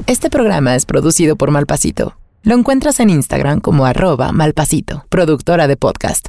[0.06, 2.16] Este programa es producido por Malpasito.
[2.44, 6.28] Lo encuentras en Instagram como arroba malpasito, productora de podcast.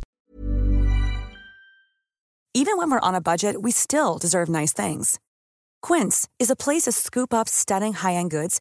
[2.55, 5.21] Even when we're on a budget, we still deserve nice things.
[5.81, 8.61] Quince is a place to scoop up stunning high-end goods